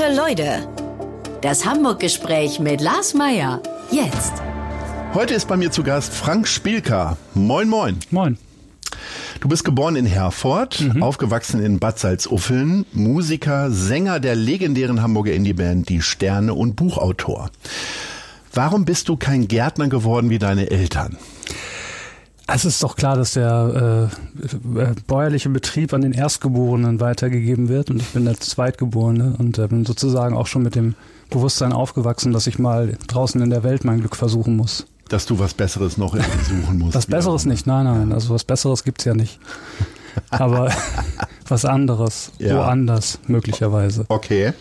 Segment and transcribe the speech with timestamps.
[0.00, 0.66] Gute Leute.
[1.42, 3.60] Das Hamburg-Gespräch mit Lars Meier.
[3.90, 4.32] Jetzt.
[5.12, 7.18] Heute ist bei mir zu Gast Frank Spielka.
[7.34, 7.98] Moin, moin.
[8.10, 8.38] Moin.
[9.40, 11.02] Du bist geboren in Herford, mhm.
[11.02, 17.50] aufgewachsen in Bad Salzuffeln, Musiker, Sänger der legendären Hamburger Indieband Die Sterne und Buchautor.
[18.54, 21.18] Warum bist du kein Gärtner geworden wie deine Eltern?
[22.52, 24.10] Es ist doch klar, dass der
[24.76, 29.58] äh, äh, bäuerliche Betrieb an den Erstgeborenen weitergegeben wird und ich bin der Zweitgeborene und
[29.58, 30.94] äh, bin sozusagen auch schon mit dem
[31.30, 34.86] Bewusstsein aufgewachsen, dass ich mal draußen in der Welt mein Glück versuchen muss.
[35.08, 36.94] Dass du was Besseres noch suchen musst.
[36.94, 39.38] Was Besseres nicht, nein, nein, also was Besseres gibt's ja nicht.
[40.30, 40.72] Aber
[41.48, 42.56] was anderes, ja.
[42.56, 44.06] woanders möglicherweise.
[44.08, 44.52] Okay.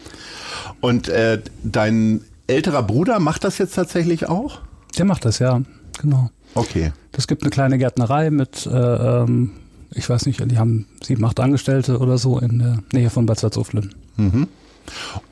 [0.82, 4.62] Und äh, dein älterer Bruder macht das jetzt tatsächlich auch?
[4.98, 5.62] Der macht das, ja,
[6.02, 6.30] genau.
[6.56, 6.92] Okay.
[7.12, 9.52] Das gibt eine kleine Gärtnerei mit, äh, ähm,
[9.94, 13.40] ich weiß nicht, die haben sieben, acht Angestellte oder so in der Nähe von Bad
[13.40, 13.94] Salzuflen.
[14.18, 14.48] Mhm.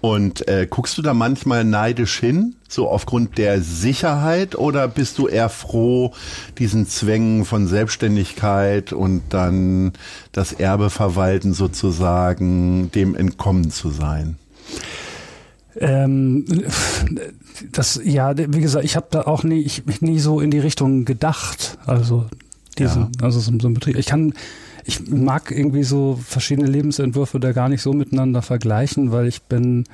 [0.01, 5.27] Und äh, guckst du da manchmal neidisch hin, so aufgrund der Sicherheit, oder bist du
[5.27, 6.13] eher froh,
[6.57, 9.93] diesen Zwängen von Selbstständigkeit und dann
[10.31, 14.37] das Erbe verwalten sozusagen, dem entkommen zu sein?
[15.79, 16.45] Ähm,
[17.71, 21.05] das, ja, wie gesagt, ich habe da auch nie, ich, nie so in die Richtung
[21.05, 21.77] gedacht.
[21.85, 22.25] Also
[22.77, 23.09] diesen, ja.
[23.21, 23.97] also so, so ein Betrieb.
[23.97, 24.33] Ich kann,
[24.85, 29.85] ich mag irgendwie so verschiedene Lebensentwürfe da gar nicht so miteinander vergleichen, weil ich bin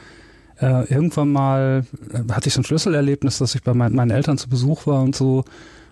[0.59, 4.37] äh, irgendwann mal äh, hatte ich so ein Schlüsselerlebnis, dass ich bei mein, meinen Eltern
[4.37, 5.45] zu Besuch war und so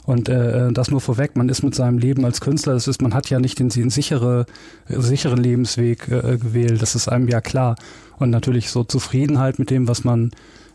[0.06, 3.14] und äh, das nur vorweg, man ist mit seinem Leben als Künstler, das ist, man
[3.14, 4.46] hat ja nicht den, den sichere,
[4.88, 7.76] sicheren Lebensweg äh, gewählt, das ist einem ja klar.
[8.18, 10.32] Und natürlich so Zufriedenheit mit dem, was man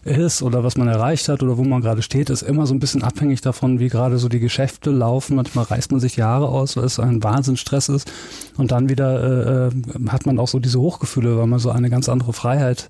[0.07, 2.81] ist oder was man erreicht hat oder wo man gerade steht, ist immer so ein
[2.81, 5.37] bisschen abhängig davon, wie gerade so die Geschäfte laufen.
[5.37, 8.11] Manchmal reißt man sich Jahre aus, weil es ein Wahnsinnsstress ist.
[8.57, 11.91] Und dann wieder äh, äh, hat man auch so diese Hochgefühle, weil man so eine
[11.91, 12.89] ganz andere Freiheit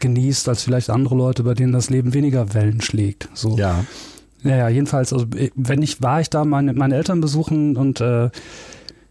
[0.00, 3.28] genießt als vielleicht andere Leute, bei denen das Leben weniger Wellen schlägt.
[3.34, 3.56] So.
[3.56, 3.84] Ja.
[4.44, 8.26] Naja, jedenfalls, also wenn ich war ich da meine, meine Eltern besuchen und äh,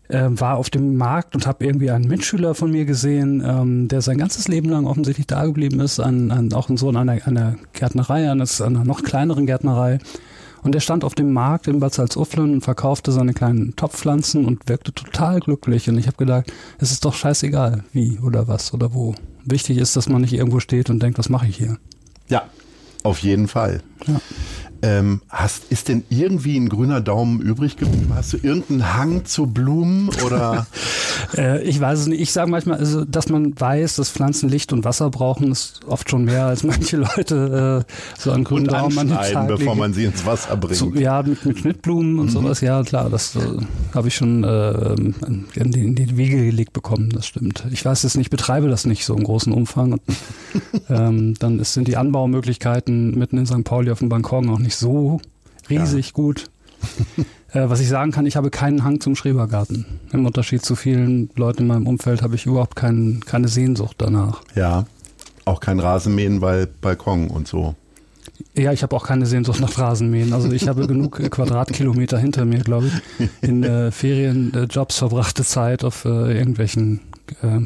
[0.10, 4.02] äh, war auf dem Markt und habe irgendwie einen Mitschüler von mir gesehen, ähm, der
[4.02, 7.56] sein ganzes Leben lang offensichtlich da geblieben ist, an, an, auch in so einer, einer
[7.74, 10.00] Gärtnerei, eines, einer noch kleineren Gärtnerei.
[10.62, 14.70] Und er stand auf dem Markt in Bad Salzuflen und verkaufte seine kleinen Topfpflanzen und
[14.70, 15.90] wirkte total glücklich.
[15.90, 19.14] Und ich habe gedacht, es ist doch scheißegal, wie oder was oder wo.
[19.44, 21.78] Wichtig ist, dass man nicht irgendwo steht und denkt, was mache ich hier?
[22.30, 22.44] Ja,
[23.04, 23.82] auf jeden Fall.
[24.08, 24.22] Ja.
[24.84, 28.12] Ähm, hast, ist denn irgendwie ein grüner Daumen übrig geblieben?
[28.14, 30.68] Hast du irgendeinen Hang zu Blumen oder?
[31.38, 32.20] äh, ich weiß es nicht.
[32.20, 36.10] Ich sage manchmal, also, dass man weiß, dass Pflanzen Licht und Wasser brauchen, ist oft
[36.10, 40.04] schon mehr als manche Leute äh, so an grünen Daumen an den bevor man sie
[40.04, 40.76] ins Wasser bringt.
[40.76, 42.32] So, ja, mit, mit Schnittblumen und mhm.
[42.32, 42.60] sowas.
[42.60, 43.40] Ja, klar, das äh,
[43.96, 44.96] habe ich schon äh,
[45.56, 47.10] in, die, in die Wiege gelegt bekommen.
[47.10, 47.64] Das stimmt.
[47.72, 49.94] Ich weiß es nicht, betreibe das nicht so im großen Umfang.
[49.94, 50.02] Und,
[50.90, 53.64] ähm, dann ist, sind die Anbaumöglichkeiten mitten in St.
[53.64, 55.20] Pauli auf dem Balkon auch nicht nicht so
[55.70, 56.12] riesig ja.
[56.14, 56.46] gut.
[57.54, 59.86] äh, was ich sagen kann, ich habe keinen Hang zum Schrebergarten.
[60.12, 64.42] Im Unterschied zu vielen Leuten in meinem Umfeld habe ich überhaupt kein, keine Sehnsucht danach.
[64.56, 64.86] Ja,
[65.46, 67.76] auch kein Rasenmähen, weil Balkon und so.
[68.56, 70.34] Ja, ich habe auch keine Sehnsucht nach Rasenmähen.
[70.34, 75.84] Also ich habe genug Quadratkilometer hinter mir, glaube ich, in äh, Ferienjobs äh, verbrachte Zeit
[75.84, 77.02] auf äh, irgendwelchen
[77.42, 77.62] äh,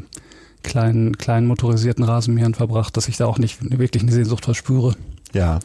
[0.63, 4.95] kleinen, kleinen motorisierten Rasenmähern verbracht, dass ich da auch nicht wirklich eine Sehnsucht verspüre.
[5.33, 5.59] Ja,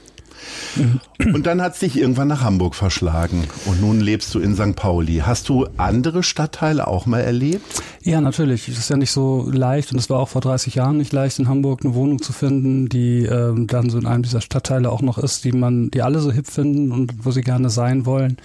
[1.34, 4.74] und dann hat es dich irgendwann nach Hamburg verschlagen und nun lebst du in St.
[4.74, 5.22] Pauli.
[5.24, 7.82] Hast du andere Stadtteile auch mal erlebt?
[8.02, 8.68] Ja, natürlich.
[8.68, 11.38] Es ist ja nicht so leicht und es war auch vor 30 Jahren nicht leicht,
[11.38, 15.02] in Hamburg eine Wohnung zu finden, die äh, dann so in einem dieser Stadtteile auch
[15.02, 18.38] noch ist, die man, die alle so hip finden und wo sie gerne sein wollen.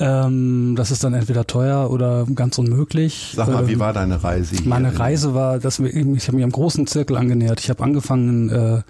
[0.00, 3.32] Ähm, das ist dann entweder teuer oder ganz unmöglich.
[3.34, 4.56] Sag mal, ähm, wie war deine Reise?
[4.56, 4.68] Hier?
[4.68, 7.60] Meine Reise war, dass wir, ich habe mich am großen Zirkel angenähert.
[7.60, 8.82] Ich habe angefangen äh,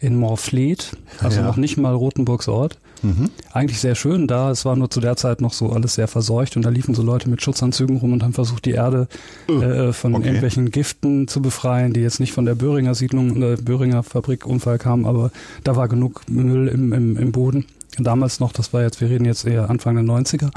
[0.00, 1.46] in Morfleet, also ja.
[1.46, 2.78] noch nicht mal Rotenburgs Ort.
[3.02, 3.30] Mhm.
[3.52, 4.50] Eigentlich sehr schön da.
[4.50, 7.02] Es war nur zu der Zeit noch so alles sehr verseucht und da liefen so
[7.02, 9.08] Leute mit Schutzanzügen rum und haben versucht, die Erde
[9.48, 10.26] äh, von okay.
[10.26, 15.06] irgendwelchen Giften zu befreien, die jetzt nicht von der Böhringer Siedlung, der Böhringer Fabrikunfall kamen,
[15.06, 15.30] aber
[15.64, 17.66] da war genug Müll im, im, im Boden.
[17.98, 20.50] Damals noch, das war jetzt, wir reden jetzt eher Anfang der 90er.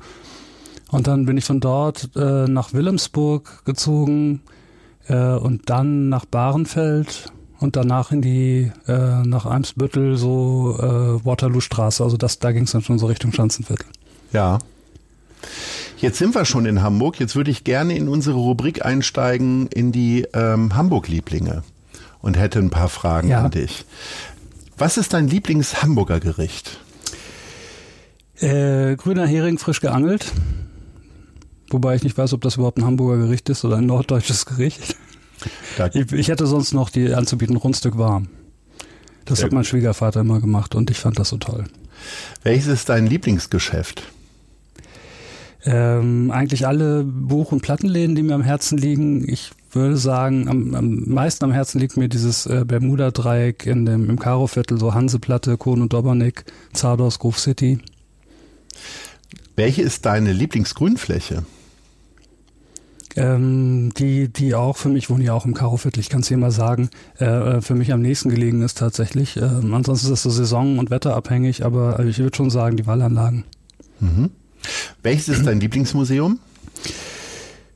[0.92, 4.42] Und dann bin ich von dort äh, nach Wilhelmsburg gezogen
[5.08, 7.32] äh, und dann nach Bahrenfeld
[7.62, 12.04] und danach in die äh, nach Eimsbüttel so äh, Waterloo-Straße.
[12.04, 13.86] Also das, da ging es dann schon so Richtung Schanzenviertel.
[14.34, 14.60] Ja.
[15.98, 17.20] Jetzt sind wir schon in Hamburg.
[17.20, 21.64] Jetzt würde ich gerne in unsere Rubrik einsteigen in die ähm, Hamburg-Lieblinge
[22.22, 23.44] und hätte ein paar Fragen ja.
[23.44, 23.86] an dich.
[24.78, 26.80] Was ist dein Lieblings-Hamburger Gericht?
[28.40, 30.32] Äh, grüner Hering frisch geangelt.
[31.70, 34.96] Wobei ich nicht weiß, ob das überhaupt ein Hamburger Gericht ist oder ein norddeutsches Gericht.
[35.94, 38.28] Ich, ich, hätte sonst noch die anzubieten, Rundstück warm.
[39.26, 41.66] Das Sehr hat mein Schwiegervater immer gemacht und ich fand das so toll.
[42.44, 44.04] Welches ist dein Lieblingsgeschäft?
[45.64, 49.28] Ähm, eigentlich alle Buch- und Plattenläden, die mir am Herzen liegen.
[49.30, 54.10] Ich würde sagen, am, am meisten am Herzen liegt mir dieses äh, Bermuda-Dreieck in dem,
[54.10, 57.80] im Karo-Viertel, so Hanseplatte, Kohn und Dobernik, Zardos, Grove City.
[59.56, 61.46] Welche ist deine Lieblingsgrünfläche?
[63.16, 66.38] Ähm, die, die auch für mich, wohne ja auch im Karoviertel, ich kann es hier
[66.38, 69.38] mal sagen, äh, äh, für mich am nächsten gelegen ist tatsächlich.
[69.38, 73.44] Äh, ansonsten ist das so saison- und wetterabhängig, aber ich würde schon sagen, die Wallanlagen.
[74.00, 74.30] Mhm.
[75.04, 76.40] Welches ist dein Lieblingsmuseum?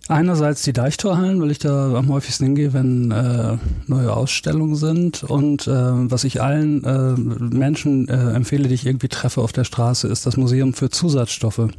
[0.07, 5.23] Einerseits die Deichtorhallen, weil ich da am häufigsten hingehe, wenn äh, neue Ausstellungen sind.
[5.23, 9.63] Und äh, was ich allen äh, Menschen äh, empfehle, die ich irgendwie treffe auf der
[9.63, 11.69] Straße, ist das Museum für Zusatzstoffe.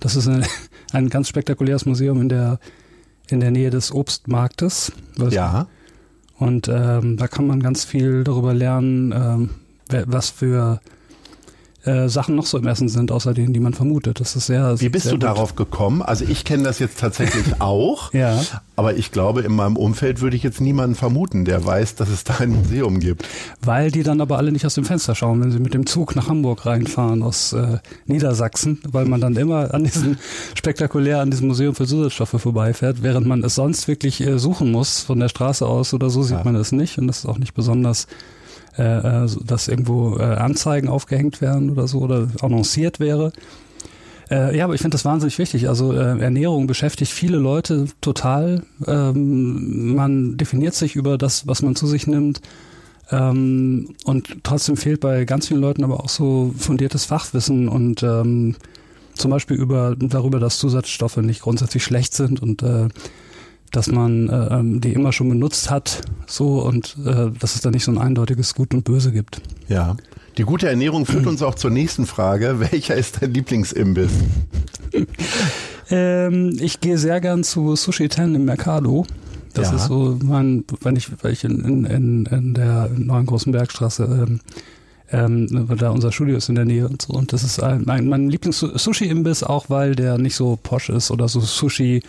[0.00, 0.44] Das ist eine,
[0.96, 2.58] ein ganz spektakuläres Museum in der
[3.28, 4.92] in der Nähe des Obstmarktes.
[5.30, 5.66] Ja.
[6.38, 9.50] Und ähm, da kann man ganz viel darüber lernen, ähm,
[10.06, 10.80] was für
[11.86, 14.20] äh, Sachen noch so im Essen sind, außer denen, die man vermutet.
[14.20, 14.80] Das ist sehr.
[14.80, 15.24] Wie bist sehr du gut.
[15.24, 16.02] darauf gekommen?
[16.02, 18.40] Also ich kenne das jetzt tatsächlich auch, ja.
[18.74, 22.24] aber ich glaube, in meinem Umfeld würde ich jetzt niemanden vermuten, der weiß, dass es
[22.24, 23.24] da ein Museum gibt.
[23.62, 26.16] Weil die dann aber alle nicht aus dem Fenster schauen, wenn sie mit dem Zug
[26.16, 30.16] nach Hamburg reinfahren aus äh, Niedersachsen, weil man dann immer an diesem
[30.54, 35.02] spektakulär an diesem Museum für Zusatzstoffe vorbeifährt, während man es sonst wirklich äh, suchen muss
[35.02, 36.44] von der Straße aus oder so sieht ja.
[36.44, 38.06] man es nicht und das ist auch nicht besonders
[38.78, 43.32] äh, äh, dass irgendwo äh, Anzeigen aufgehängt werden oder so oder annonciert wäre.
[44.30, 45.68] Äh, ja, aber ich finde das wahnsinnig wichtig.
[45.68, 48.64] Also äh, Ernährung beschäftigt viele Leute total.
[48.86, 52.40] Ähm, man definiert sich über das, was man zu sich nimmt.
[53.10, 58.56] Ähm, und trotzdem fehlt bei ganz vielen Leuten aber auch so fundiertes Fachwissen und ähm,
[59.14, 62.88] zum Beispiel über darüber, dass Zusatzstoffe nicht grundsätzlich schlecht sind und äh,
[63.72, 67.70] dass man äh, ähm, die immer schon benutzt hat, so und äh, dass es da
[67.70, 69.40] nicht so ein eindeutiges Gut und Böse gibt.
[69.68, 69.96] Ja.
[70.38, 72.60] Die gute Ernährung führt uns auch zur nächsten Frage.
[72.70, 74.12] Welcher ist dein Lieblingsimbiss?
[75.90, 79.06] ähm, ich gehe sehr gern zu Sushi Ten im Mercado.
[79.54, 79.76] Das ja.
[79.76, 84.40] ist so mein, wenn ich, weil ich in, in, in der neuen großen Bergstraße ähm,
[85.10, 87.14] ähm, da unser Studio ist in der Nähe und so.
[87.14, 91.28] Und das ist ein, mein, mein Lieblings-Sushi-Imbiss, auch weil der nicht so posch ist oder
[91.28, 92.02] so Sushi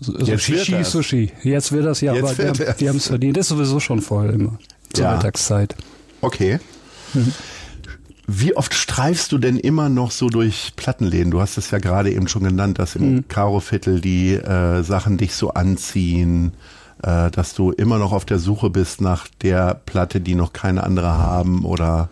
[0.00, 1.32] so, so Shishi, Sushi.
[1.42, 3.36] Jetzt wird das ja, Jetzt aber die, die haben es verdient.
[3.36, 4.58] Das ist sowieso schon voll immer
[4.92, 5.16] zur ja.
[5.16, 5.76] Mittagszeit.
[6.22, 6.58] Okay.
[7.14, 7.32] Mhm.
[8.26, 11.30] Wie oft streifst du denn immer noch so durch Plattenläden?
[11.30, 13.28] Du hast es ja gerade eben schon genannt, dass im mhm.
[13.28, 16.52] Karo-Viertel die äh, Sachen dich so anziehen
[17.02, 20.84] äh, dass du immer noch auf der Suche bist nach der Platte, die noch keine
[20.84, 22.08] andere haben oder?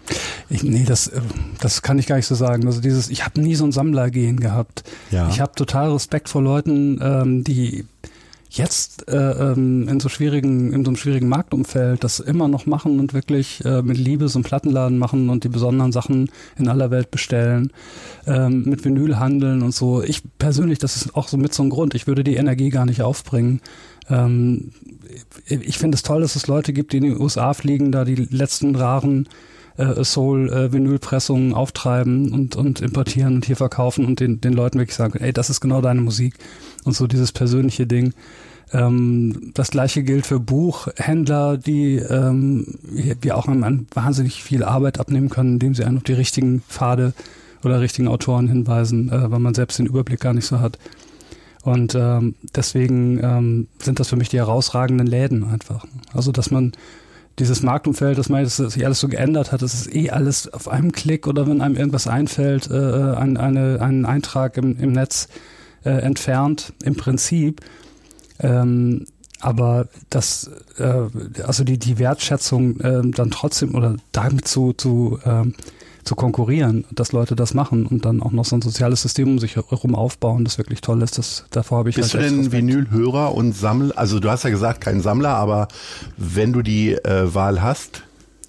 [0.48, 1.20] Ich, nee, das, äh,
[1.60, 2.66] das kann ich gar nicht so sagen.
[2.66, 4.84] Also dieses, ich habe nie so ein Sammlergehen gehabt.
[5.10, 5.28] Ja.
[5.28, 7.84] Ich habe total Respekt vor Leuten, ähm, die
[8.50, 12.98] jetzt äh, ähm, in so schwierigen, in so einem schwierigen Marktumfeld das immer noch machen
[12.98, 16.90] und wirklich äh, mit Liebe so einen Plattenladen machen und die besonderen Sachen in aller
[16.90, 17.72] Welt bestellen,
[18.26, 20.02] ähm, mit Vinyl handeln und so.
[20.02, 21.94] Ich persönlich, das ist auch so mit so einem Grund.
[21.94, 23.60] Ich würde die Energie gar nicht aufbringen.
[24.10, 24.72] Ähm,
[25.46, 28.14] ich finde es toll, dass es Leute gibt, die in den USA fliegen, da die
[28.14, 29.28] letzten raren
[29.78, 34.96] äh, Soul-Vinylpressungen äh, auftreiben und, und importieren und hier verkaufen und den, den Leuten wirklich
[34.96, 36.34] sagen, ey, das ist genau deine Musik
[36.84, 38.12] und so dieses persönliche Ding.
[38.72, 42.78] Ähm, das gleiche gilt für Buchhändler, die ähm,
[43.20, 47.14] wir auch an wahnsinnig viel Arbeit abnehmen können, indem sie einen auf die richtigen Pfade
[47.64, 50.78] oder richtigen Autoren hinweisen, äh, weil man selbst den Überblick gar nicht so hat.
[51.68, 55.84] Und ähm, deswegen ähm, sind das für mich die herausragenden Läden einfach.
[56.14, 56.72] Also dass man
[57.38, 60.68] dieses Marktumfeld, dass man dass sich alles so geändert hat, das ist eh alles auf
[60.68, 65.28] einem Klick oder wenn einem irgendwas einfällt, äh, ein, eine, einen Eintrag im, im Netz
[65.84, 67.60] äh, entfernt, im Prinzip.
[68.40, 69.04] Ähm,
[69.40, 75.52] aber das, äh, also die, die Wertschätzung äh, dann trotzdem oder damit zu, zu ähm,
[76.08, 79.38] zu konkurrieren, dass Leute das machen und dann auch noch so ein soziales System um
[79.38, 81.18] sich herum aufbauen, das wirklich toll ist.
[81.18, 83.96] Das, davor habe ich Bist halt du denn Vinylhörer und Sammler?
[83.96, 85.68] Also du hast ja gesagt, kein Sammler, aber
[86.16, 88.04] wenn du die äh, Wahl hast,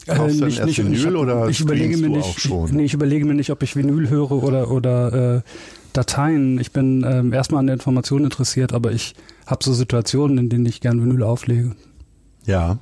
[0.08, 2.72] kaufst äh, nicht, nicht, Vinyl ich, oder ich überlege mir nicht, auch schon?
[2.72, 5.42] Nee, ich überlege mir nicht, ob ich Vinyl höre oder, oder äh,
[5.92, 6.60] Dateien.
[6.60, 10.66] Ich bin ähm, erstmal an der Information interessiert, aber ich habe so Situationen, in denen
[10.66, 11.76] ich gern Vinyl auflege.
[12.46, 12.78] Ja.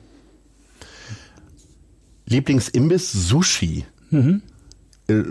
[2.27, 3.85] Lieblingsimbiss Sushi.
[4.11, 4.43] Mhm.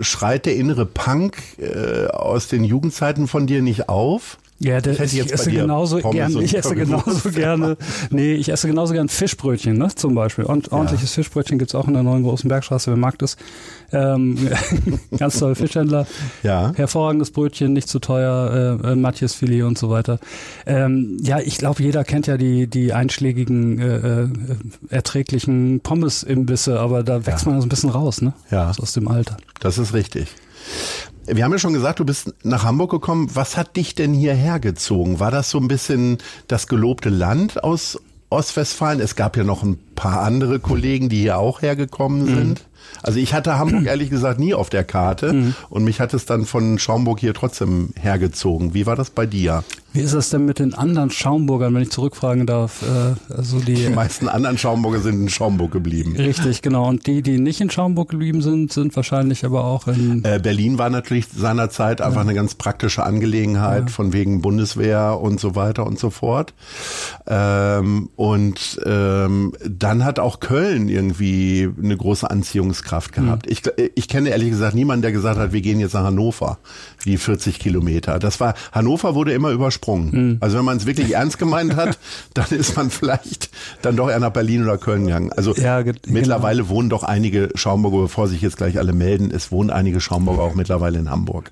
[0.01, 4.37] Schreit der innere Punk äh, aus den Jugendzeiten von dir nicht auf?
[4.59, 6.41] Ja, der, ich, ich esse genauso gerne.
[6.41, 7.77] Ich esse genauso gerne.
[8.09, 9.89] Nee, ich esse genauso gern Fischbrötchen, ne?
[9.93, 10.45] Zum Beispiel.
[10.45, 11.21] Und ordentliches ja.
[11.21, 13.37] Fischbrötchen gibt's auch in der neuen großen Bergstraße, wer mag das.
[13.91, 14.49] Ähm,
[15.17, 16.07] ganz toll Fischhändler.
[16.41, 16.73] Ja.
[16.75, 20.19] Hervorragendes Brötchen, nicht zu teuer, äh, äh Matjes Filet und so weiter.
[20.65, 24.29] Ähm, ja, ich glaube, jeder kennt ja die, die einschlägigen, äh, äh,
[24.89, 27.51] erträglichen Pommes-Imbisse, aber da wächst ja.
[27.51, 28.33] man so ein bisschen raus, ne?
[28.49, 28.73] Ja.
[28.73, 29.37] So aus dem Alter.
[29.59, 30.29] Das ist richtig.
[31.27, 33.29] Wir haben ja schon gesagt, du bist nach Hamburg gekommen.
[33.33, 35.19] Was hat dich denn hierher gezogen?
[35.19, 39.01] War das so ein bisschen das gelobte Land aus Ostwestfalen?
[39.01, 42.35] Es gab ja noch ein paar andere Kollegen, die hier auch hergekommen mhm.
[42.35, 42.61] sind.
[43.03, 45.55] Also ich hatte Hamburg ehrlich gesagt nie auf der Karte mhm.
[45.69, 48.73] und mich hat es dann von Schaumburg hier trotzdem hergezogen.
[48.73, 49.65] Wie war das bei dir?
[49.97, 52.83] Wie ist das denn mit den anderen Schaumburgern, wenn ich zurückfragen darf?
[52.83, 56.15] Äh, also die, die meisten anderen Schaumburger sind in Schaumburg geblieben.
[56.15, 56.87] Richtig, genau.
[56.87, 60.23] Und die, die nicht in Schaumburg geblieben sind, sind wahrscheinlich aber auch in.
[60.23, 62.21] Äh, Berlin war natürlich seinerzeit einfach ja.
[62.21, 63.87] eine ganz praktische Angelegenheit ja.
[63.87, 66.53] von wegen Bundeswehr und so weiter und so fort.
[67.25, 73.47] Ähm, und ähm, dann hat auch Köln irgendwie eine große Anziehungskraft gehabt.
[73.47, 73.51] Mhm.
[73.51, 73.63] Ich,
[73.95, 76.59] ich kenne ehrlich gesagt niemanden, der gesagt hat, wir gehen jetzt nach Hannover,
[77.07, 78.19] die 40 Kilometer.
[78.19, 80.09] Das war Hannover wurde immer übersprungen.
[80.11, 80.37] Mhm.
[80.39, 81.97] Also wenn man es wirklich ernst gemeint hat,
[82.33, 83.49] dann ist man vielleicht
[83.81, 85.31] dann doch eher nach Berlin oder Köln gegangen.
[85.33, 86.75] Also ja, mittlerweile genau.
[86.75, 90.55] wohnen doch einige Schaumburger, bevor sich jetzt gleich alle melden, es wohnen einige Schaumburger auch
[90.55, 91.51] mittlerweile in Hamburg.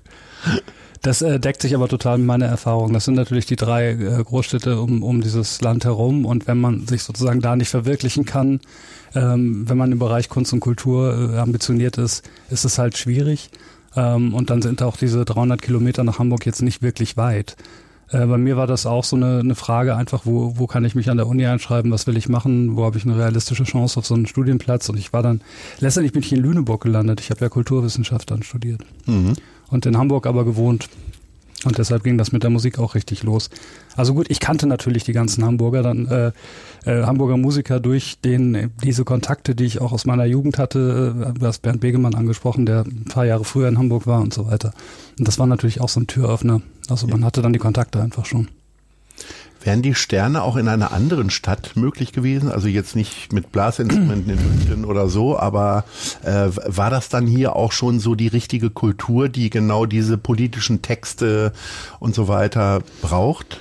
[1.02, 2.92] Das äh, deckt sich aber total mit meiner Erfahrung.
[2.92, 6.24] Das sind natürlich die drei äh, Großstädte um, um dieses Land herum.
[6.24, 8.60] Und wenn man sich sozusagen da nicht verwirklichen kann,
[9.14, 13.50] ähm, wenn man im Bereich Kunst und Kultur äh, ambitioniert ist, ist es halt schwierig.
[13.96, 17.56] Ähm, und dann sind auch diese 300 Kilometer nach Hamburg jetzt nicht wirklich weit.
[18.10, 20.94] Äh, bei mir war das auch so eine, eine Frage, einfach, wo, wo kann ich
[20.94, 23.98] mich an der Uni einschreiben, was will ich machen, wo habe ich eine realistische Chance
[23.98, 24.88] auf so einen Studienplatz.
[24.88, 25.40] Und ich war dann,
[25.80, 27.20] letztendlich bin ich in Lüneburg gelandet.
[27.20, 28.82] Ich habe ja Kulturwissenschaft dann studiert.
[29.06, 29.34] Mhm.
[29.68, 30.88] Und in Hamburg aber gewohnt.
[31.64, 33.50] Und deshalb ging das mit der Musik auch richtig los.
[33.96, 36.32] Also gut, ich kannte natürlich die ganzen Hamburger, dann äh,
[36.84, 41.38] äh, Hamburger Musiker durch den diese Kontakte, die ich auch aus meiner Jugend hatte, äh,
[41.38, 44.46] du hast Bernd Begemann angesprochen, der ein paar Jahre früher in Hamburg war und so
[44.46, 44.72] weiter.
[45.18, 46.60] Und das war natürlich auch so ein Türöffner.
[46.88, 48.48] Also man hatte dann die Kontakte einfach schon.
[49.66, 52.52] Wären die Sterne auch in einer anderen Stadt möglich gewesen?
[52.52, 55.84] Also jetzt nicht mit Blasinstrumenten in München oder so, aber
[56.22, 60.82] äh, war das dann hier auch schon so die richtige Kultur, die genau diese politischen
[60.82, 61.52] Texte
[61.98, 63.60] und so weiter braucht?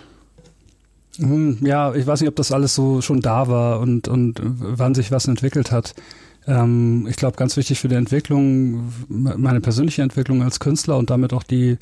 [1.17, 4.93] Hm, ja, ich weiß nicht, ob das alles so schon da war und, und wann
[4.93, 5.95] sich was entwickelt hat.
[6.45, 11.33] Ähm, ich glaube, ganz wichtig für die Entwicklung, meine persönliche Entwicklung als Künstler und damit
[11.33, 11.79] auch die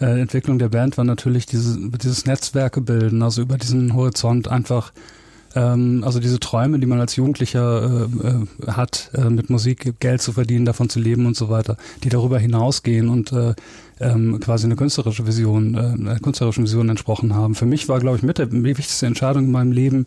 [0.00, 4.92] äh, Entwicklung der Band war natürlich dieses, dieses Netzwerke bilden, also über diesen Horizont einfach
[5.54, 10.20] ähm, also diese Träume, die man als Jugendlicher äh, äh, hat, äh, mit Musik Geld
[10.20, 13.54] zu verdienen, davon zu leben und so weiter, die darüber hinausgehen und äh,
[14.00, 17.54] ähm, quasi eine künstlerische Vision, äh, einer künstlerischen Vision entsprochen haben.
[17.54, 20.06] Für mich war, glaube ich, mit der wichtigste Entscheidung in meinem Leben,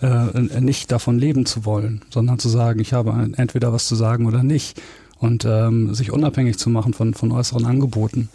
[0.00, 4.26] äh, nicht davon leben zu wollen, sondern zu sagen, ich habe entweder was zu sagen
[4.26, 4.80] oder nicht
[5.18, 8.28] und ähm, sich unabhängig zu machen von, von äußeren Angeboten.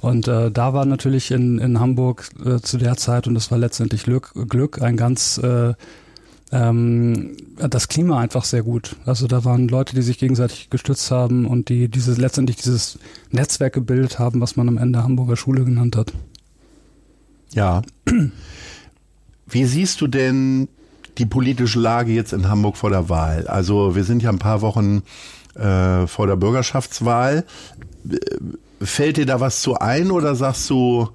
[0.00, 3.58] Und äh, da war natürlich in, in Hamburg äh, zu der Zeit, und das war
[3.58, 5.74] letztendlich Glück, Glück ein ganz äh,
[6.50, 8.96] ähm, das Klima einfach sehr gut.
[9.04, 12.98] Also da waren Leute, die sich gegenseitig gestützt haben und die dieses letztendlich dieses
[13.30, 16.12] Netzwerk gebildet haben, was man am Ende Hamburger Schule genannt hat.
[17.52, 17.82] Ja.
[19.46, 20.68] Wie siehst du denn
[21.16, 23.46] die politische Lage jetzt in Hamburg vor der Wahl?
[23.48, 25.02] Also wir sind ja ein paar Wochen
[25.54, 27.44] äh, vor der Bürgerschaftswahl
[28.80, 31.08] Fällt dir da was zu ein oder sagst du,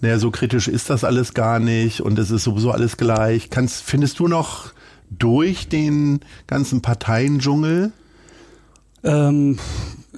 [0.00, 3.50] naja, so kritisch ist das alles gar nicht und es ist sowieso alles gleich?
[3.50, 4.72] Kannst, findest du noch
[5.10, 7.92] durch den ganzen Parteiendschungel?
[9.04, 9.58] Ähm,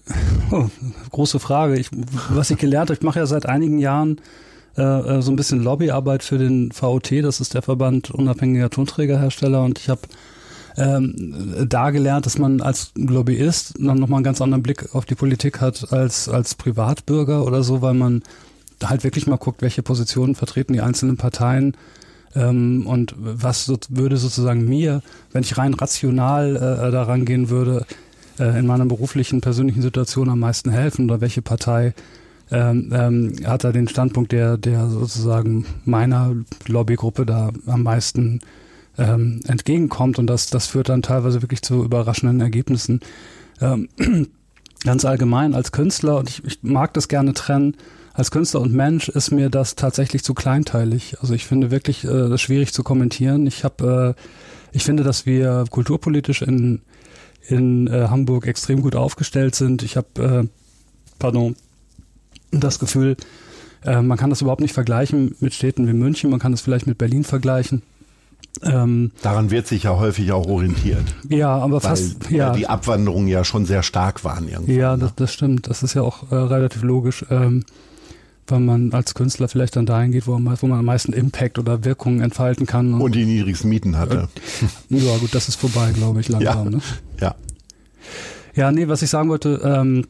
[0.51, 0.67] oh,
[1.11, 1.79] große Frage.
[1.79, 1.91] Ich,
[2.31, 4.21] was ich gelernt habe, ich mache ja seit einigen Jahren
[4.77, 9.63] äh, äh so ein bisschen Lobbyarbeit für den VOT, das ist der Verband unabhängiger Tonträgerhersteller
[9.63, 10.03] und ich habe
[10.79, 15.17] ähm, da gelernt, dass man als Lobbyist dann nochmal einen ganz anderen Blick auf die
[15.17, 18.23] Politik hat als, als Privatbürger oder so, weil man
[18.83, 21.77] halt wirklich mal guckt, welche Positionen vertreten die einzelnen Parteien
[22.37, 27.85] ähm, und was so, würde sozusagen mir, wenn ich rein rational äh, daran gehen würde,
[28.39, 31.93] äh, in meiner beruflichen, persönlichen Situation am meisten helfen oder welche Partei
[32.51, 36.35] ähm, ähm, hat da den Standpunkt, der, der sozusagen meiner
[36.67, 38.41] Lobbygruppe da am meisten
[38.99, 43.01] ähm, entgegenkommt und das, das führt dann teilweise wirklich zu überraschenden Ergebnissen.
[43.61, 43.89] Ähm,
[44.85, 47.77] ganz allgemein als Künstler, und ich, ich mag das gerne trennen,
[48.13, 51.17] als Künstler und Mensch ist mir das tatsächlich zu kleinteilig.
[51.21, 53.47] Also ich finde wirklich äh, das schwierig zu kommentieren.
[53.47, 56.83] Ich habe, äh, ich finde, dass wir kulturpolitisch in
[57.47, 59.83] in äh, Hamburg extrem gut aufgestellt sind.
[59.83, 60.49] Ich habe, äh,
[61.19, 61.57] pardon,
[62.51, 63.17] das Gefühl,
[63.85, 66.87] Äh, man kann das überhaupt nicht vergleichen mit Städten wie München, man kann es vielleicht
[66.87, 67.83] mit Berlin vergleichen.
[68.63, 71.05] Ähm, Daran wird sich ja häufig auch orientiert.
[71.29, 72.31] Ja, aber fast.
[72.31, 74.75] Ja, die Abwanderungen ja schon sehr stark waren irgendwie.
[74.75, 75.05] Ja, ne?
[75.05, 75.69] das, das, stimmt.
[75.69, 77.25] Das ist ja auch äh, relativ logisch.
[77.31, 77.65] Ähm,
[78.51, 81.59] weil man als Künstler vielleicht dann dahin geht, wo man, wo man am meisten Impact
[81.59, 82.95] oder Wirkungen entfalten kann.
[82.95, 84.29] Und, und die niedrigsten Mieten hatte.
[84.91, 86.65] Äh, ja, gut, das ist vorbei, glaube ich, langsam.
[86.65, 86.81] Ja, ne?
[87.21, 87.35] ja.
[88.55, 90.07] Ja, nee, was ich sagen wollte, ähm,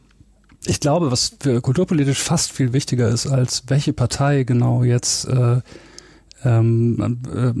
[0.65, 5.61] ich glaube, was für kulturpolitisch fast viel wichtiger ist, als welche Partei genau jetzt äh,
[6.43, 7.53] ähm, äh,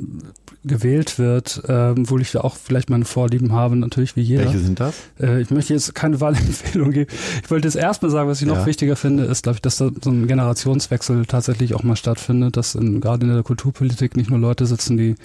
[0.65, 4.45] gewählt wird, ähm, wo ich da auch vielleicht meine Vorlieben habe, natürlich wie jeder.
[4.45, 4.95] Welche sind das?
[5.19, 7.11] Äh, ich möchte jetzt keine Wahlempfehlung geben.
[7.43, 8.55] Ich wollte jetzt erstmal sagen, was ich ja.
[8.55, 12.57] noch wichtiger finde, ist, glaube ich, dass da so ein Generationswechsel tatsächlich auch mal stattfindet,
[12.57, 15.15] dass in, gerade in der Kulturpolitik nicht nur Leute sitzen, die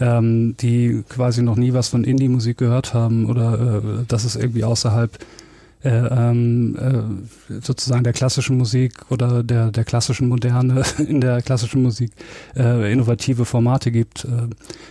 [0.00, 4.64] ähm, die quasi noch nie was von Indie-Musik gehört haben oder äh, dass es irgendwie
[4.64, 5.18] außerhalb
[5.82, 11.82] äh, ähm, äh, sozusagen der klassischen Musik oder der, der klassischen Moderne in der klassischen
[11.82, 12.12] Musik
[12.56, 14.24] äh, innovative Formate gibt.
[14.24, 14.48] Äh,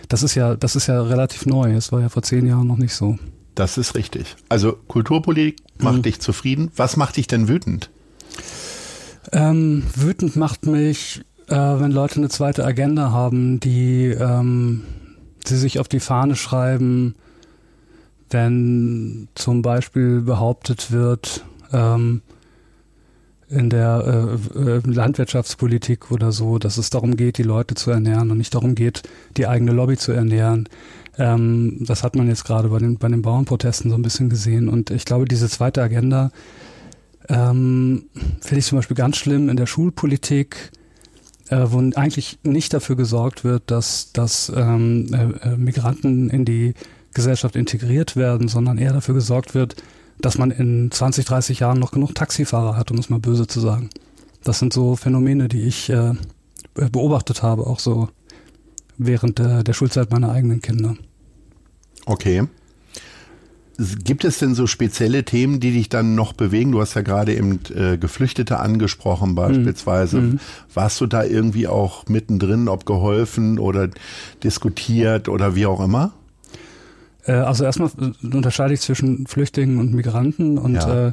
[0.08, 1.72] das ist ja, das ist ja relativ neu.
[1.74, 3.18] Es war ja vor zehn Jahren noch nicht so.
[3.54, 4.36] Das ist richtig.
[4.48, 6.02] Also Kulturpolitik macht mhm.
[6.02, 6.70] dich zufrieden.
[6.76, 7.90] Was macht dich denn wütend?
[9.32, 14.82] Ähm, wütend macht mich, äh, wenn Leute eine zweite Agenda haben, die ähm,
[15.44, 17.14] sie sich auf die Fahne schreiben,
[18.30, 22.22] wenn zum Beispiel behauptet wird, ähm,
[23.50, 28.30] in der äh, äh, Landwirtschaftspolitik oder so, dass es darum geht, die Leute zu ernähren
[28.30, 29.02] und nicht darum geht,
[29.36, 30.68] die eigene Lobby zu ernähren.
[31.18, 34.68] Ähm, das hat man jetzt gerade bei den, bei den Bauernprotesten so ein bisschen gesehen.
[34.68, 36.30] Und ich glaube, diese zweite Agenda
[37.28, 38.04] ähm,
[38.40, 40.70] finde ich zum Beispiel ganz schlimm in der Schulpolitik,
[41.48, 46.74] äh, wo eigentlich nicht dafür gesorgt wird, dass, dass ähm, äh, äh Migranten in die
[47.14, 49.76] Gesellschaft integriert werden, sondern eher dafür gesorgt wird,
[50.20, 53.60] dass man in 20, 30 Jahren noch genug Taxifahrer hat, um es mal böse zu
[53.60, 53.90] sagen.
[54.44, 56.14] Das sind so Phänomene, die ich äh,
[56.74, 58.08] beobachtet habe, auch so
[58.96, 60.96] während der, der Schulzeit meiner eigenen Kinder.
[62.06, 62.46] Okay.
[64.04, 66.72] Gibt es denn so spezielle Themen, die dich dann noch bewegen?
[66.72, 70.20] Du hast ja gerade eben äh, Geflüchtete angesprochen beispielsweise.
[70.20, 70.40] Mhm.
[70.74, 73.88] Warst du da irgendwie auch mittendrin, ob geholfen oder
[74.44, 76.12] diskutiert oder wie auch immer?
[77.30, 77.90] Äh, also erstmal
[78.22, 81.08] unterscheide ich zwischen Flüchtlingen und Migranten und ja.
[81.08, 81.12] äh,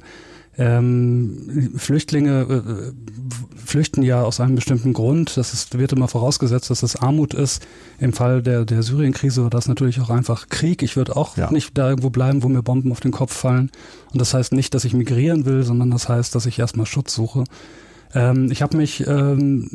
[0.60, 5.38] ähm, Flüchtlinge äh, flüchten ja aus einem bestimmten Grund.
[5.38, 7.62] Das ist, wird immer vorausgesetzt, dass es Armut ist.
[7.99, 10.82] Im Fall der, der Syrien-Krise war das natürlich auch einfach Krieg.
[10.82, 11.51] Ich würde auch ja.
[11.51, 13.69] nicht da irgendwo bleiben, wo mir Bomben auf den Kopf fallen.
[14.12, 17.13] Und das heißt nicht, dass ich migrieren will, sondern das heißt, dass ich erstmal Schutz
[17.13, 17.43] suche.
[18.15, 19.69] Ähm, ich habe mich, ähm,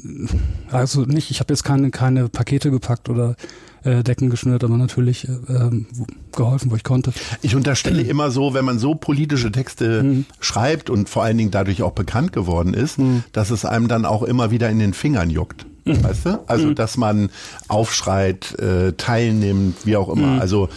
[0.73, 3.37] also nicht, ich habe jetzt keine, keine Pakete gepackt oder
[3.85, 5.87] äh, Decken geschnürt, aber natürlich äh, ähm,
[6.33, 7.13] geholfen, wo ich konnte.
[7.43, 10.27] Ich unterstelle immer so, wenn man so politische Texte mhm.
[10.41, 13.25] schreibt und vor allen Dingen dadurch auch bekannt geworden ist, mhm.
[13.33, 15.67] dass es einem dann auch immer wieder in den Fingern juckt.
[15.85, 16.05] Mhm.
[16.05, 16.45] Weißt du?
[16.47, 16.75] Also, mhm.
[16.75, 17.31] dass man
[17.69, 20.35] aufschreit, äh, teilnimmt, wie auch immer.
[20.35, 20.41] Mhm.
[20.41, 20.69] Also,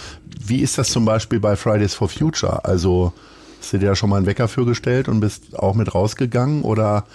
[0.44, 2.65] wie ist das zum Beispiel bei Fridays for Future?
[2.65, 3.13] Also,
[3.60, 6.63] hast du dir da schon mal einen Wecker für gestellt und bist auch mit rausgegangen
[6.63, 7.06] oder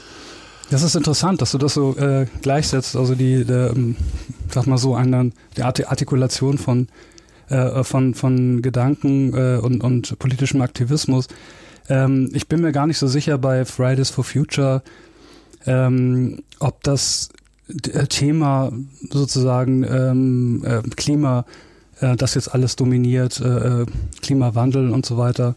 [0.70, 2.96] das ist interessant, dass du das so äh, gleichsetzt.
[2.96, 3.96] Also die, der, ähm,
[4.48, 6.88] sag mal so, eine, die Artikulation von
[7.48, 11.26] äh, von von Gedanken äh, und und politischem Aktivismus.
[11.88, 14.82] Ähm, ich bin mir gar nicht so sicher bei Fridays for Future,
[15.66, 17.30] ähm, ob das
[17.68, 18.72] äh, Thema
[19.10, 21.44] sozusagen ähm, äh, Klima,
[22.00, 23.86] äh, das jetzt alles dominiert, äh, äh
[24.22, 25.54] Klimawandel und so weiter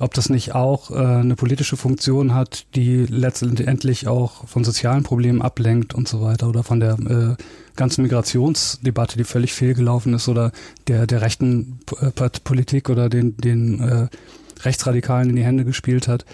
[0.00, 5.42] ob das nicht auch äh, eine politische Funktion hat, die letztendlich auch von sozialen Problemen
[5.42, 7.42] ablenkt und so weiter oder von der äh,
[7.76, 10.52] ganzen Migrationsdebatte, die völlig fehlgelaufen ist oder
[10.88, 12.10] der der rechten äh,
[12.42, 14.08] Politik oder den den äh,
[14.64, 16.24] Rechtsradikalen in die Hände gespielt hat.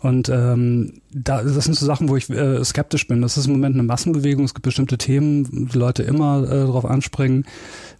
[0.00, 3.20] Und ähm, da, das sind so Sachen, wo ich äh, skeptisch bin.
[3.20, 4.44] Das ist im Moment eine Massenbewegung.
[4.46, 7.44] Es gibt bestimmte Themen, die Leute immer äh, darauf anspringen.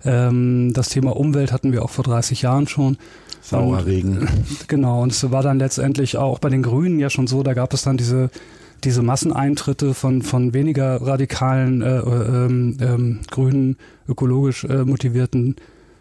[0.04, 2.96] Ähm, das Thema Umwelt hatten wir auch vor 30 Jahren schon.
[3.40, 4.28] Saurer Regen.
[4.68, 7.72] Genau, und es war dann letztendlich auch bei den Grünen ja schon so, da gab
[7.74, 8.30] es dann diese
[8.84, 13.76] diese Masseneintritte von von weniger radikalen äh, äh, ähm, ähm, grünen
[14.08, 15.56] ökologisch äh, motivierten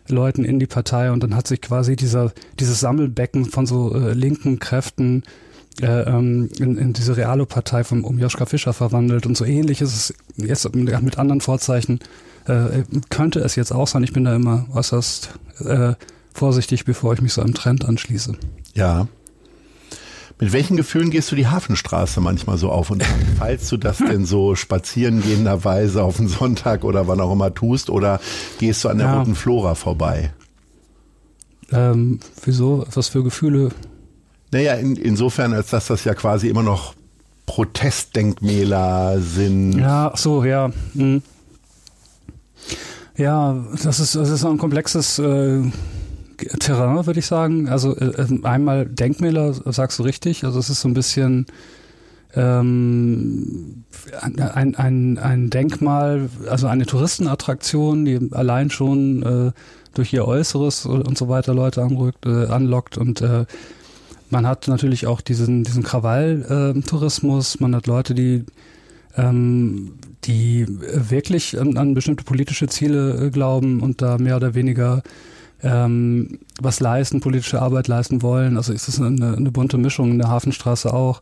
[0.08, 4.14] Leuten in die Partei und dann hat sich quasi dieser dieses Sammelbecken von so äh,
[4.14, 5.24] linken Kräften
[5.82, 9.96] äh, ähm, in, in diese Realo-Partei von um Joschka Fischer verwandelt und so ähnlich ist
[9.96, 12.00] es jetzt mit anderen Vorzeichen
[12.50, 14.04] äh, könnte es jetzt auch sein.
[14.04, 15.30] Ich bin da immer äußerst
[15.66, 15.94] äh,
[16.40, 18.34] vorsichtig, bevor ich mich so einem Trend anschließe.
[18.74, 19.08] Ja.
[20.40, 23.10] Mit welchen Gefühlen gehst du die Hafenstraße manchmal so auf und ab?
[23.38, 28.22] Falls du das denn so spazierengehenderweise auf den Sonntag oder wann auch immer tust oder
[28.58, 29.20] gehst du an der ja.
[29.20, 30.34] Roten Flora vorbei?
[31.72, 32.86] Ähm, wieso?
[32.94, 33.70] Was für Gefühle?
[34.52, 36.96] Naja, in, insofern, als dass das ja quasi immer noch
[37.46, 39.74] Protestdenkmäler sind.
[39.74, 40.72] Ja, ach so, ja.
[40.94, 41.22] Hm.
[43.18, 45.64] Ja, das ist, das ist ein komplexes äh,
[46.60, 47.70] Terrain, würde ich sagen.
[47.70, 50.44] Also äh, einmal Denkmäler, sagst du richtig.
[50.44, 51.46] Also es ist so ein bisschen
[52.36, 53.84] ähm,
[54.22, 59.52] ein, ein, ein Denkmal, also eine Touristenattraktion, die allein schon äh,
[59.94, 63.46] durch ihr Äußeres und so weiter Leute anrückt, äh, anlockt und äh,
[64.30, 68.46] man hat natürlich auch diesen, diesen Krawall-Tourismus, äh, man hat Leute, die
[69.18, 69.94] ähm,
[70.26, 75.02] die wirklich an, an bestimmte politische Ziele äh, glauben und da mehr oder weniger
[75.64, 78.58] ähm, was leisten, politische Arbeit leisten wollen.
[78.58, 81.22] Also ist es eine, eine bunte Mischung in der Hafenstraße auch.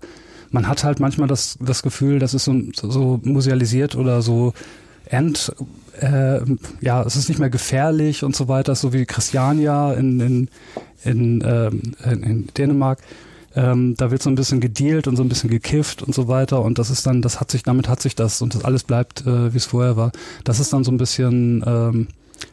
[0.52, 4.54] Man hat halt manchmal das, das Gefühl, dass es so, so musealisiert oder so
[5.06, 5.54] end,
[6.00, 6.40] äh,
[6.82, 10.50] ja, es ist nicht mehr gefährlich und so weiter, so wie Christiania in, in,
[11.04, 13.00] in, ähm, in, in Dänemark.
[13.56, 16.62] Ähm, da wird so ein bisschen gedealt und so ein bisschen gekifft und so weiter
[16.62, 19.26] und das ist dann, das hat sich, damit hat sich das und das alles bleibt,
[19.26, 20.12] äh, wie es vorher war.
[20.44, 22.08] Das ist dann so ein bisschen, ähm,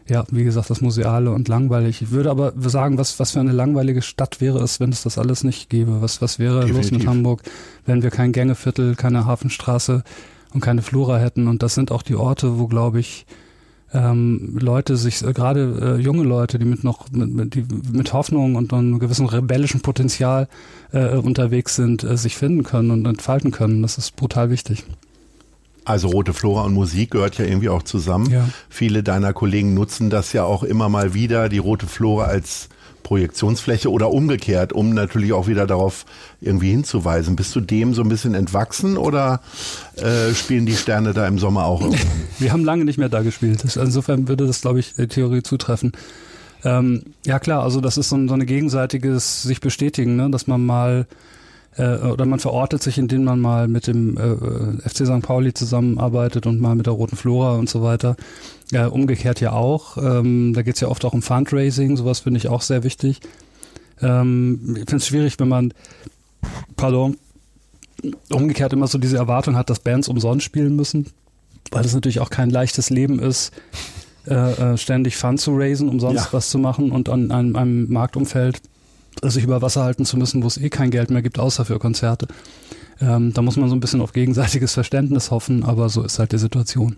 [0.08, 2.02] ja, wie gesagt, das Museale und langweilig.
[2.02, 5.16] Ich würde aber sagen, was, was für eine langweilige Stadt wäre es, wenn es das
[5.18, 6.02] alles nicht gäbe?
[6.02, 6.90] Was, was wäre Definitiv.
[6.90, 7.42] los mit Hamburg,
[7.86, 10.04] wenn wir kein Gängeviertel, keine Hafenstraße
[10.52, 11.48] und keine Flora hätten?
[11.48, 13.24] Und das sind auch die Orte, wo, glaube ich,
[13.94, 18.12] ähm, Leute sich, äh, gerade äh, junge Leute, die mit noch mit, mit, die mit
[18.12, 20.48] Hoffnung und einem gewissen rebellischen Potenzial
[20.92, 23.82] äh, unterwegs sind, äh, sich finden können und entfalten können.
[23.82, 24.84] Das ist brutal wichtig.
[25.84, 28.30] Also Rote Flora und Musik gehört ja irgendwie auch zusammen.
[28.30, 28.48] Ja.
[28.68, 32.68] Viele deiner Kollegen nutzen das ja auch immer mal wieder, die Rote Flora als
[33.04, 36.06] Projektionsfläche oder umgekehrt, um natürlich auch wieder darauf
[36.40, 37.36] irgendwie hinzuweisen.
[37.36, 39.40] Bist du dem so ein bisschen entwachsen oder
[39.96, 42.22] äh, spielen die Sterne da im Sommer auch irgendwann?
[42.40, 43.62] Wir haben lange nicht mehr da gespielt.
[43.76, 45.92] Insofern würde das, glaube ich, Theorie zutreffen.
[46.64, 50.30] Ähm, ja klar, also das ist so ein, so ein gegenseitiges sich bestätigen, ne?
[50.30, 51.06] dass man mal
[51.76, 55.22] äh, oder man verortet sich, indem man mal mit dem äh, FC St.
[55.22, 58.16] Pauli zusammenarbeitet und mal mit der Roten Flora und so weiter.
[58.72, 59.96] Äh, umgekehrt ja auch.
[59.96, 63.20] Ähm, da geht es ja oft auch um Fundraising, sowas finde ich auch sehr wichtig.
[64.00, 65.74] Ähm, ich finde es schwierig, wenn man,
[66.76, 67.16] pardon,
[68.30, 71.06] umgekehrt immer so diese Erwartung hat, dass Bands umsonst spielen müssen,
[71.70, 73.52] weil das natürlich auch kein leichtes Leben ist,
[74.26, 76.32] äh, äh ständig Fun zu raisen, umsonst ja.
[76.32, 78.60] was zu machen und an einem, einem Marktumfeld
[79.22, 81.78] sich über Wasser halten zu müssen, wo es eh kein Geld mehr gibt, außer für
[81.78, 82.26] Konzerte.
[83.00, 86.32] Ähm, da muss man so ein bisschen auf gegenseitiges Verständnis hoffen, aber so ist halt
[86.32, 86.96] die Situation.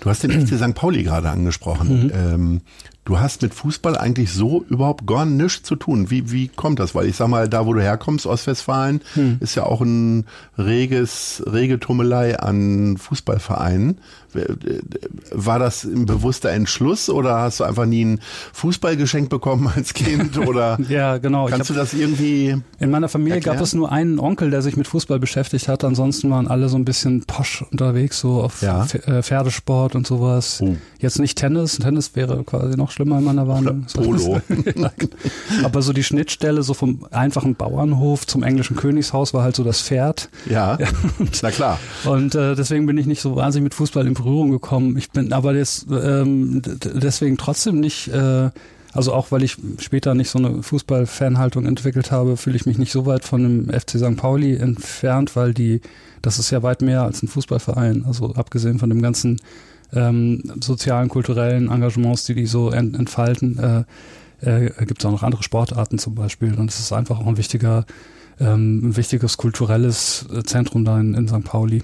[0.00, 0.74] Du hast den FC St.
[0.74, 2.04] Pauli gerade angesprochen.
[2.04, 2.12] Mhm.
[2.14, 2.60] Ähm,
[3.04, 6.10] du hast mit Fußball eigentlich so überhaupt gar nichts zu tun.
[6.10, 6.94] Wie, wie kommt das?
[6.94, 9.38] Weil ich sag mal, da wo du herkommst, Ostwestfalen, mhm.
[9.40, 10.24] ist ja auch ein
[10.56, 13.98] reges, rege Tummelei an Fußballvereinen.
[15.30, 18.20] War das ein bewusster Entschluss oder hast du einfach nie ein
[18.54, 23.56] Fußballgeschenk bekommen als Kind oder ja genau kannst du das irgendwie in meiner Familie erklären?
[23.56, 26.76] gab es nur einen Onkel der sich mit Fußball beschäftigt hat ansonsten waren alle so
[26.76, 28.86] ein bisschen posch unterwegs so auf ja.
[29.04, 30.76] Äh, Pferdesport und sowas oh.
[30.98, 34.90] jetzt nicht Tennis Tennis wäre quasi noch schlimmer in meiner Wahrnehmung Polo genau.
[35.64, 39.80] aber so die Schnittstelle so vom einfachen Bauernhof zum englischen Königshaus war halt so das
[39.80, 40.88] Pferd ja, ja.
[41.42, 44.96] na klar und äh, deswegen bin ich nicht so wahnsinnig mit Fußball im Berührung gekommen.
[44.96, 48.50] Ich bin aber des, ähm, deswegen trotzdem nicht, äh,
[48.92, 52.92] also auch weil ich später nicht so eine Fußball-Fanhaltung entwickelt habe, fühle ich mich nicht
[52.92, 54.16] so weit von dem FC St.
[54.16, 55.80] Pauli entfernt, weil die,
[56.20, 58.04] das ist ja weit mehr als ein Fußballverein.
[58.06, 59.40] Also abgesehen von dem ganzen
[59.92, 65.22] ähm, sozialen, kulturellen Engagements, die die so ent entfalten, äh, äh, gibt es auch noch
[65.22, 66.54] andere Sportarten zum Beispiel.
[66.54, 67.84] Und es ist einfach auch ein wichtiger,
[68.40, 71.44] ähm, ein wichtiges kulturelles Zentrum da in, in St.
[71.44, 71.82] Pauli.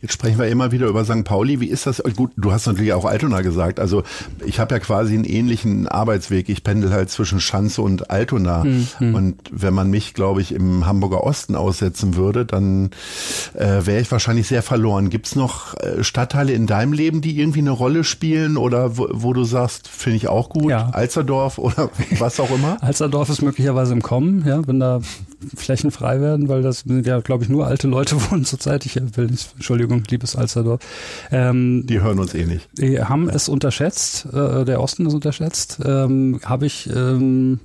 [0.00, 1.24] Jetzt sprechen wir immer wieder über St.
[1.24, 1.58] Pauli.
[1.58, 2.00] Wie ist das?
[2.14, 3.80] Gut, du hast natürlich auch Altona gesagt.
[3.80, 4.04] Also
[4.46, 6.48] ich habe ja quasi einen ähnlichen Arbeitsweg.
[6.48, 8.64] Ich pendel halt zwischen Schanze und Altona.
[8.64, 9.14] Mhm.
[9.14, 12.90] Und wenn man mich, glaube ich, im Hamburger Osten aussetzen würde, dann
[13.54, 15.10] äh, wäre ich wahrscheinlich sehr verloren.
[15.10, 19.08] Gibt es noch äh, Stadtteile in deinem Leben, die irgendwie eine Rolle spielen oder wo,
[19.10, 20.70] wo du sagst, finde ich auch gut?
[20.70, 20.90] Ja.
[20.90, 22.78] Alzerdorf oder was auch immer?
[22.82, 25.00] Alzerdorf ist möglicherweise im Kommen, ja, wenn da
[25.54, 28.86] Flächen frei werden, weil das sind ja, glaube ich, nur alte Leute wohnen zurzeit.
[28.86, 30.80] Ich will nicht, Entschuldigung, liebes Alsterdorf.
[31.30, 32.68] Ähm, die hören uns eh nicht.
[32.78, 35.80] Die haben es unterschätzt, äh, der Osten ist unterschätzt.
[35.84, 37.60] Ähm, Habe ich ähm,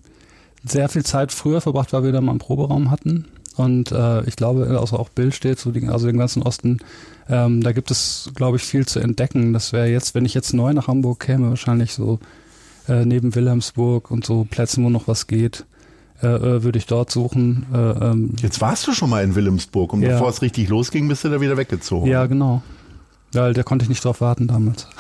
[0.64, 3.26] sehr viel Zeit früher verbracht, weil wir da mal einen Proberaum hatten.
[3.56, 6.80] Und äh, ich glaube, also auch Bild steht, so die, also den ganzen Osten,
[7.30, 9.54] ähm, da gibt es, glaube ich, viel zu entdecken.
[9.54, 12.20] Das wäre jetzt, wenn ich jetzt neu nach Hamburg käme, wahrscheinlich so
[12.88, 15.66] äh, neben Wilhelmsburg und so Plätzen, wo noch was geht.
[16.24, 17.66] Äh, äh, würde ich dort suchen.
[17.74, 20.10] Äh, ähm, Jetzt warst du schon mal in Wilhelmsburg und ja.
[20.14, 22.10] bevor es richtig losging, bist du da wieder weggezogen.
[22.10, 22.64] Ja, genau.
[23.34, 24.88] Weil da konnte ich nicht drauf warten damals.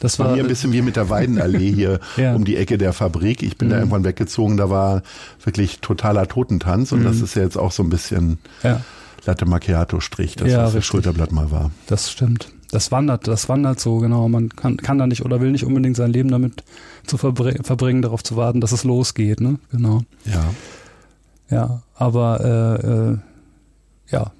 [0.00, 2.34] Das war mir ein bisschen wie mit der Weidenallee hier Ja.
[2.34, 3.42] um die Ecke der Fabrik.
[3.42, 5.02] Ich bin da irgendwann weggezogen, da war
[5.44, 8.80] wirklich totaler Totentanz und das ist ja jetzt auch so ein bisschen ja,
[9.26, 10.86] Latte Macchiato Strich, das Ja, was das.
[10.86, 11.70] Schulterblatt mal war.
[11.86, 12.48] das stimmt.
[12.72, 14.28] Das wandert, das wandert so, genau.
[14.28, 16.62] Man kann, kann da nicht oder will nicht unbedingt sein Leben damit
[17.06, 19.58] zu verbr verbringen, darauf zu warten, dass es losgeht, ne?
[19.70, 20.02] Genau.
[20.24, 20.44] Ja.
[21.50, 23.18] Ja, aber äh, äh,
[24.12, 24.32] ja,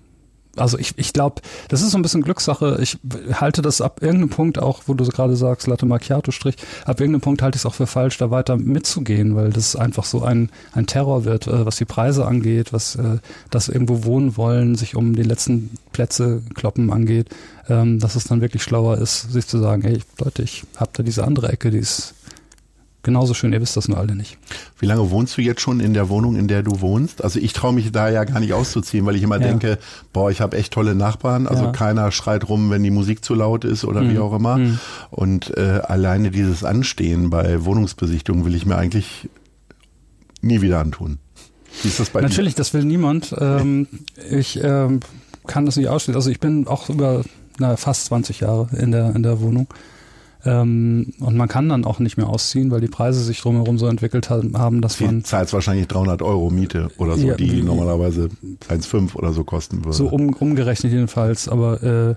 [0.57, 2.79] also ich, ich glaube, das ist so ein bisschen Glückssache.
[2.83, 2.99] Ich
[3.33, 7.21] halte das ab irgendeinem Punkt auch, wo du gerade sagst, Latte Macchiato Strich, ab irgendeinem
[7.21, 10.51] Punkt halte ich es auch für falsch, da weiter mitzugehen, weil das einfach so ein,
[10.73, 13.19] ein Terror wird, äh, was die Preise angeht, was äh,
[13.51, 17.29] das irgendwo wohnen wollen, sich um die letzten Plätze kloppen angeht,
[17.69, 21.03] ähm, dass es dann wirklich schlauer ist, sich zu sagen, ey Leute, ich habe da
[21.03, 22.15] diese andere Ecke, die ist
[23.03, 24.37] genauso schön, ihr wisst das nur alle nicht.
[24.79, 27.25] Wie lange wohnst du jetzt schon in der Wohnung, in der du wohnst?
[27.25, 29.47] Also ich traue mich da ja gar nicht auszuziehen, weil ich immer Ja.
[29.49, 29.79] denke,
[30.13, 31.47] boah, ich habe echt tolle Nachbarn.
[31.47, 31.73] Also Ja.
[31.73, 34.21] keiner schreit rum, wenn die Musik zu laut ist oder wie Mhm.
[34.21, 34.59] auch immer.
[34.59, 34.79] Mhm.
[35.11, 39.31] Und äh, alleine dieses Anstehen bei Wohnungsbesichtigungen will ich mir eigentlich
[40.43, 41.19] nie wieder antun.
[41.83, 43.35] Wie ist das bei Natürlich, das will niemand.
[43.39, 43.87] Ähm,
[44.31, 45.01] ich ähm,
[45.47, 46.17] kann das nicht ausschließen.
[46.17, 47.23] Also ich bin auch über
[47.59, 49.67] na, fast 20 Jahre in der, in der Wohnung.
[50.45, 53.87] Ähm, und man kann dann auch nicht mehr ausziehen, weil die Preise sich drumherum so
[53.87, 55.07] entwickelt haben, dass dir?
[55.07, 58.31] man Die zahlst wahrscheinlich 300 Euro Miete oder so, Ja, die wie- normalerweise
[58.71, 59.93] 1,5 oder so kosten würde.
[59.93, 61.47] so um, umgerechnet jedenfalls.
[61.47, 62.15] Aber äh,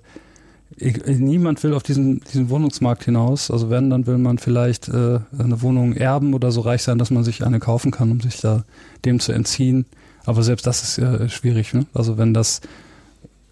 [0.78, 3.52] ich, niemand will auf diesen, diesen Wohnungsmarkt hinaus.
[3.52, 7.12] Also wenn, dann will man vielleicht äh, eine Wohnung erben oder so reich sein, dass
[7.12, 8.64] man sich eine kaufen kann, um sich da
[9.04, 9.86] dem zu entziehen.
[10.26, 11.74] Aber selbst das ist ja schwierig.
[11.74, 11.86] Ne?
[11.94, 12.62] Also wenn das,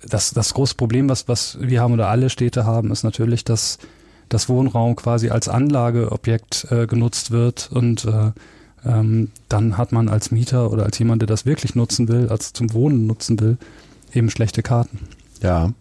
[0.07, 3.77] das das große Problem, was was wir haben oder alle Städte haben, ist natürlich, dass
[4.29, 8.31] das Wohnraum quasi als Anlageobjekt äh, genutzt wird und äh,
[8.85, 12.53] ähm, dann hat man als Mieter oder als jemand, der das wirklich nutzen will, als
[12.53, 13.57] zum Wohnen nutzen will,
[14.13, 14.99] eben schlechte Karten.
[15.41, 15.71] Ja.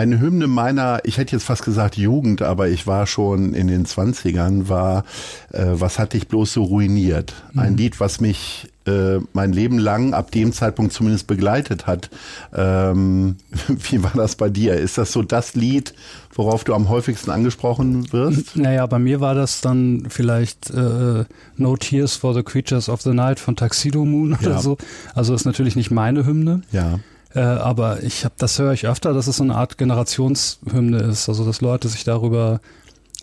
[0.00, 3.84] Eine Hymne meiner, ich hätte jetzt fast gesagt Jugend, aber ich war schon in den
[3.84, 5.04] Zwanzigern, war
[5.52, 7.34] äh, Was hat dich bloß so ruiniert?
[7.54, 12.08] Ein Lied, was mich äh, mein Leben lang, ab dem Zeitpunkt zumindest begleitet hat.
[12.56, 13.36] Ähm,
[13.90, 14.72] wie war das bei dir?
[14.74, 15.92] Ist das so das Lied,
[16.32, 18.56] worauf du am häufigsten angesprochen wirst?
[18.56, 21.24] Naja, bei mir war das dann vielleicht äh,
[21.58, 24.62] No Tears for the Creatures of the Night von Tuxedo Moon oder Ja.
[24.62, 24.78] so.
[25.14, 27.00] Also ist natürlich nicht meine Hymne, Ja.
[27.34, 31.28] Äh, aber ich habe das höre ich öfter, dass es so eine Art Generationshymne ist,
[31.28, 32.60] also dass Leute sich darüber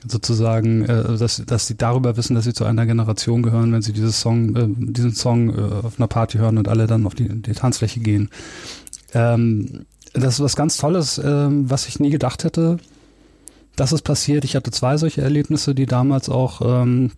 [0.08, 3.94] sozusagen, äh, dass, dass sie darüber wissen, dass sie zu einer Generation gehören, wenn sie
[3.94, 7.28] dieses Song, äh, diesen Song äh, auf einer Party hören und alle dann auf die,
[7.28, 8.30] die Tanzfläche gehen.
[9.14, 12.78] Ähm, das ist was ganz Tolles, ähm, was ich nie gedacht hätte,
[13.76, 14.46] dass es passiert.
[14.46, 17.12] Ich hatte zwei solche Erlebnisse, die damals auch ähm,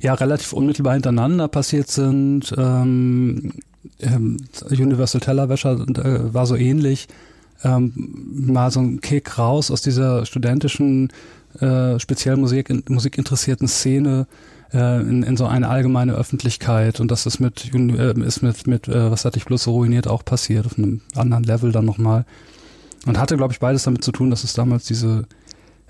[0.00, 2.52] ja relativ unmittelbar hintereinander passiert sind.
[2.56, 3.52] Ähm,
[4.00, 4.38] ähm,
[4.70, 7.08] Universal Tellerwäscher äh, war so ähnlich.
[7.64, 7.92] Ähm,
[8.32, 11.12] mal so ein Kick raus aus dieser studentischen,
[11.60, 14.26] äh, speziell Musik, musikinteressierten Szene
[14.72, 16.98] äh, in, in so eine allgemeine Öffentlichkeit.
[17.00, 20.08] Und das ist mit, äh, ist mit, mit äh, was hatte ich bloß so ruiniert,
[20.08, 22.24] auch passiert, auf einem anderen Level dann nochmal.
[23.06, 25.26] Und hatte, glaube ich, beides damit zu tun, dass es damals diese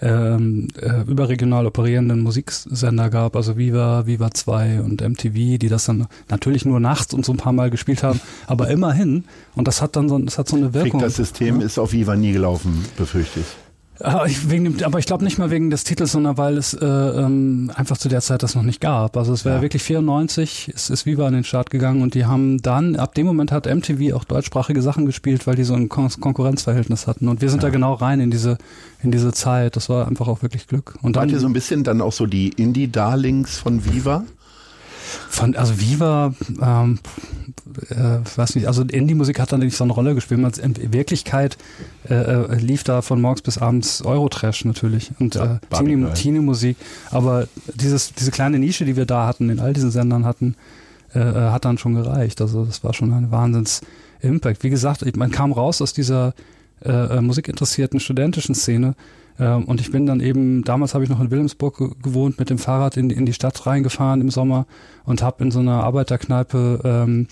[0.02, 6.08] ähm, äh, überregional operierenden Musiksender gab, also Viva, Viva 2 und MTV, die das dann
[6.28, 9.24] natürlich nur nachts und so ein paar Mal gespielt haben, aber immerhin.
[9.54, 11.00] Und das hat dann so, das hat so eine Krieg Wirkung.
[11.00, 13.46] das System ist auf Viva nie gelaufen, befürchte ich.
[14.04, 17.70] Ah, wegen aber ich glaube nicht mal wegen des Titels, sondern weil es äh, ähm,
[17.74, 19.16] einfach zu der Zeit das noch nicht gab.
[19.16, 19.62] Also es wäre Ja.
[19.62, 23.26] wirklich 94, es ist Viva an den Start gegangen und die haben dann, ab dem
[23.26, 27.28] Moment hat MTV auch deutschsprachige Sachen gespielt, weil die so ein Kon Konkurrenzverhältnis hatten.
[27.28, 28.58] Und wir sind da genau rein in diese,
[29.02, 29.76] in diese Zeit.
[29.76, 30.96] Das war einfach auch wirklich Glück.
[31.02, 34.24] Und Wart dann ihr so ein bisschen dann auch so die Indie-Darlings von Viva?
[35.28, 36.98] Von, also Viva, ähm,
[37.90, 40.58] äh, weiß nicht, also Indie-Musik hat dann nicht so eine Rolle gespielt.
[40.58, 41.56] In Wirklichkeit
[42.08, 46.14] äh, äh, lief da von morgens bis abends Eurotrash natürlich und Ja, äh.
[46.14, 46.76] Teenie-Musik.
[47.10, 50.56] Aber dieses, diese kleine Nische, die wir da hatten, in all diesen Sendern hatten,
[51.14, 52.40] äh, äh, hat dann schon gereicht.
[52.40, 54.62] Also das war schon ein Wahnsinns-Impact.
[54.62, 56.34] Wie gesagt, man kam raus aus dieser
[56.84, 58.94] äh, äh, musikinteressierten studentischen Szene
[59.38, 62.58] und ich bin dann eben, damals habe ich noch in Wilhelmsburg ge- gewohnt, mit dem
[62.58, 64.66] Fahrrad in, in die Stadt reingefahren im Sommer
[65.04, 67.26] und habe in so einer Arbeiterkneipe ähm,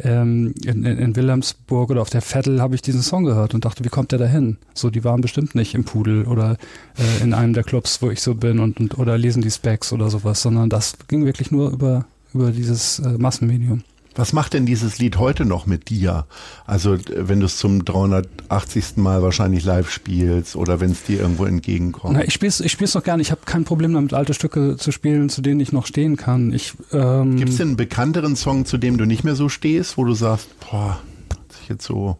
[0.00, 3.84] ähm, in, in, Wilhelmsburg oder auf der Vettel habe ich diesen Song gehört und dachte,
[3.84, 4.58] wie kommt der da hin?
[4.74, 6.56] So, die waren bestimmt nicht im Pudel oder
[6.96, 9.92] äh, in einem der Clubs, wo ich so bin und, und oder lesen die Specs
[9.92, 13.82] oder sowas, sondern das ging wirklich nur über über dieses äh, Massenmedium.
[14.18, 16.26] Was macht denn dieses Lied heute noch mit dir?
[16.66, 18.96] Also wenn du es zum 380.
[18.96, 22.14] Mal wahrscheinlich live spielst oder wenn es dir irgendwo entgegenkommt.
[22.14, 23.22] Na, ich spiel's, ich spiel's noch gerne.
[23.22, 26.52] Ich habe kein Problem damit, alte Stücke zu spielen, zu denen ich noch stehen kann.
[26.52, 29.96] Ich ähm, Gibt es denn einen bekannteren Song, zu dem du nicht mehr so stehst,
[29.96, 30.98] wo du sagst, boah,
[31.30, 32.18] hat sich jetzt so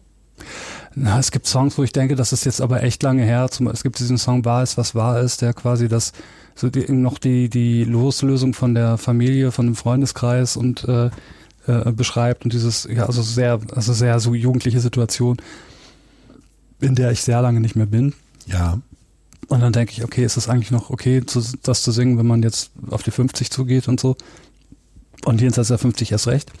[0.95, 3.49] Na, es gibt Songs, wo ich denke, das ist jetzt aber echt lange her.
[3.51, 6.13] Zum, es gibt diesen Song War ist, was war ist, der quasi das
[6.55, 11.09] so die, noch die die Loslösung von der Familie, von dem Freundeskreis und äh,
[11.69, 15.37] äh, beschreibt und dieses ja also sehr also sehr so jugendliche Situation,
[16.81, 18.13] in der ich sehr lange nicht mehr bin.
[18.47, 18.79] Ja.
[19.47, 22.27] Und dann denke ich, okay, ist es eigentlich noch okay, zu, das zu singen, wenn
[22.27, 24.15] man jetzt auf die 50 zugeht und so?
[25.25, 26.51] Und jenseits der 50 erst recht.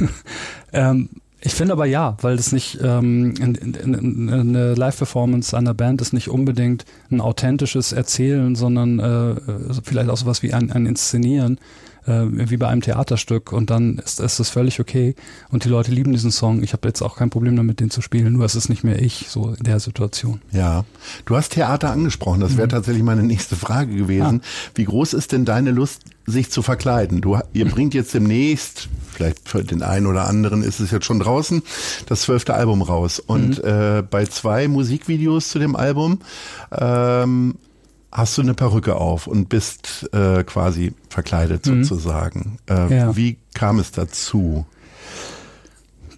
[0.72, 1.08] ähm,
[1.40, 6.02] ich finde aber ja, weil das nicht ähm, in, in, in, eine Live-Performance einer Band
[6.02, 9.36] ist nicht unbedingt ein authentisches Erzählen, sondern äh,
[9.82, 11.58] vielleicht auch sowas wie ein, ein Inszenieren
[12.10, 15.14] äh, wie bei einem Theaterstück und dann ist, ist das völlig okay
[15.50, 16.62] und die Leute lieben diesen Song.
[16.62, 19.00] Ich habe jetzt auch kein Problem damit, den zu spielen, nur es ist nicht mehr
[19.00, 20.40] ich so in der Situation.
[20.52, 20.84] Ja,
[21.24, 22.72] du hast Theater angesprochen, das wäre mhm.
[22.72, 24.40] tatsächlich meine nächste Frage gewesen.
[24.42, 24.70] Ah.
[24.74, 27.20] Wie groß ist denn deine Lust, sich zu verkleiden?
[27.20, 31.18] Du, ihr bringt jetzt demnächst, vielleicht für den einen oder anderen ist es jetzt schon
[31.18, 31.62] draußen,
[32.06, 33.68] das zwölfte Album raus und mhm.
[33.68, 36.20] äh, bei zwei Musikvideos zu dem Album
[36.72, 37.56] ähm,
[38.12, 41.84] hast du eine Perücke auf und bist äh, quasi verkleidet mhm.
[41.84, 42.58] sozusagen.
[42.68, 43.16] Äh, ja.
[43.16, 44.66] Wie kam es dazu?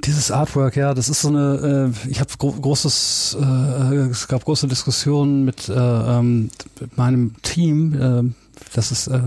[0.05, 4.45] Dieses Artwork, ja, das ist so eine, äh, ich habe gro großes, äh, es gab
[4.45, 6.51] große Diskussionen mit, äh, ähm,
[6.81, 8.35] mit meinem Team, äh,
[8.75, 9.21] das ist, äh,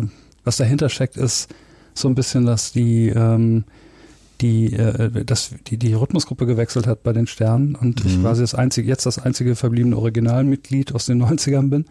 [0.43, 1.49] was dahinter steckt, ist
[1.93, 3.63] so ein bisschen, dass die ähm,
[4.41, 8.09] die, äh, dass die, die Rhythmusgruppe gewechselt hat bei den Sternen und mhm.
[8.09, 11.85] ich quasi das einzige, jetzt das einzige verbliebene Originalmitglied aus den 90ern bin.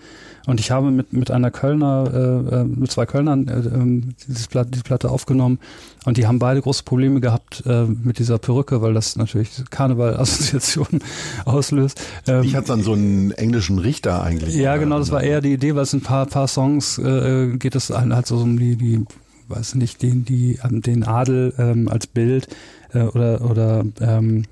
[0.46, 4.46] Und ich habe mit, mit einer Kölner, äh, äh mit zwei Kölnern äh, ähm, dieses
[4.46, 5.58] Platte, diese Platte aufgenommen
[6.04, 11.02] und die haben beide große Probleme gehabt äh, mit dieser Perücke, weil das natürlich Karneval-Assoziationen
[11.46, 12.00] auslöst.
[12.26, 14.54] Ähm, ich hatte dann so einen englischen Richter eigentlich.
[14.54, 17.74] Ja, genau, das war eher die Idee, weil es ein paar, paar Songs äh, geht
[17.74, 19.04] es halt so um die, die
[19.48, 22.48] weiß nicht, den, die, den Adel ähm, als Bild
[22.92, 24.44] äh, oder, oder ähm,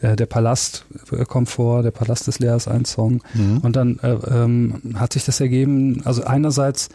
[0.00, 3.22] äh, der Palast äh, kommt vor, der Palast des Lehrers, ein Song.
[3.34, 3.58] Mhm.
[3.58, 6.88] Und dann äh, ähm, hat sich das ergeben, also einerseits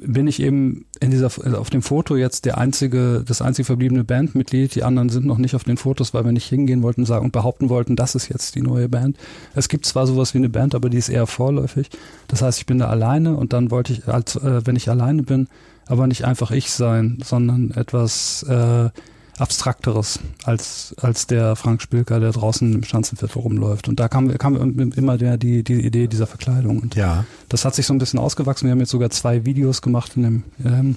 [0.00, 4.74] bin ich eben in dieser auf dem Foto jetzt der einzige das einzige verbliebene Bandmitglied
[4.74, 7.32] die anderen sind noch nicht auf den Fotos weil wir nicht hingehen wollten sagen und
[7.32, 9.16] behaupten wollten das ist jetzt die neue Band
[9.56, 11.90] es gibt zwar sowas wie eine Band aber die ist eher vorläufig
[12.28, 15.24] das heißt ich bin da alleine und dann wollte ich als äh, wenn ich alleine
[15.24, 15.48] bin
[15.88, 18.90] aber nicht einfach ich sein, sondern etwas äh,
[19.38, 23.88] Abstrakteres als, als der Frank Spilker, der draußen im Schanzenviertel rumläuft.
[23.88, 24.56] Und da kam, kam
[24.90, 26.78] immer der, die, die Idee dieser Verkleidung.
[26.80, 27.24] Und ja.
[27.48, 28.66] das hat sich so ein bisschen ausgewachsen.
[28.66, 30.96] Wir haben jetzt sogar zwei Videos gemacht in dem, ähm,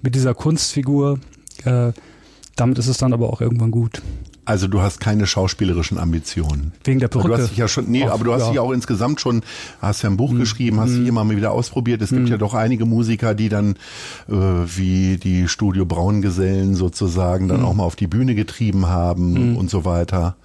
[0.00, 1.18] mit dieser Kunstfigur.
[1.64, 1.92] Äh,
[2.56, 4.02] damit ist es dann aber auch irgendwann gut.
[4.44, 6.72] Also du hast keine schauspielerischen Ambitionen.
[6.82, 7.28] Wegen der Perücke.
[7.28, 8.50] Du hast dich ja schon, nee, Ach, aber du hast ja.
[8.50, 9.42] dich auch insgesamt schon,
[9.80, 10.40] hast ja ein Buch mhm.
[10.40, 10.98] geschrieben, hast mhm.
[11.00, 12.02] dich immer mal wieder ausprobiert.
[12.02, 12.18] Es mhm.
[12.18, 13.76] gibt ja doch einige Musiker, die dann
[14.28, 17.66] äh, wie die Studio Braungesellen sozusagen dann mhm.
[17.66, 19.56] auch mal auf die Bühne getrieben haben mhm.
[19.56, 20.36] und so weiter.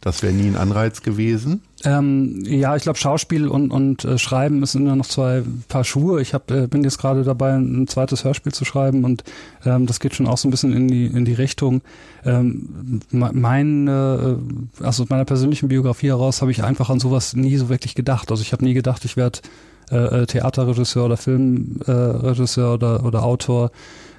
[0.00, 1.62] Das wäre nie ein Anreiz gewesen?
[1.84, 6.22] Ähm, ja, ich glaube, Schauspiel und, und äh, Schreiben sind ja noch zwei Paar Schuhe.
[6.22, 9.22] Ich hab, äh, bin jetzt gerade dabei, ein zweites Hörspiel zu schreiben und
[9.66, 11.82] ähm, das geht schon auch so ein bisschen in die, in die Richtung.
[12.24, 13.90] Ähm, mein, äh,
[14.82, 18.30] also aus meiner persönlichen Biografie heraus habe ich einfach an sowas nie so wirklich gedacht.
[18.30, 19.40] Also ich habe nie gedacht, ich werde
[19.90, 23.70] äh, äh, Theaterregisseur oder Filmregisseur äh, oder, oder Autor.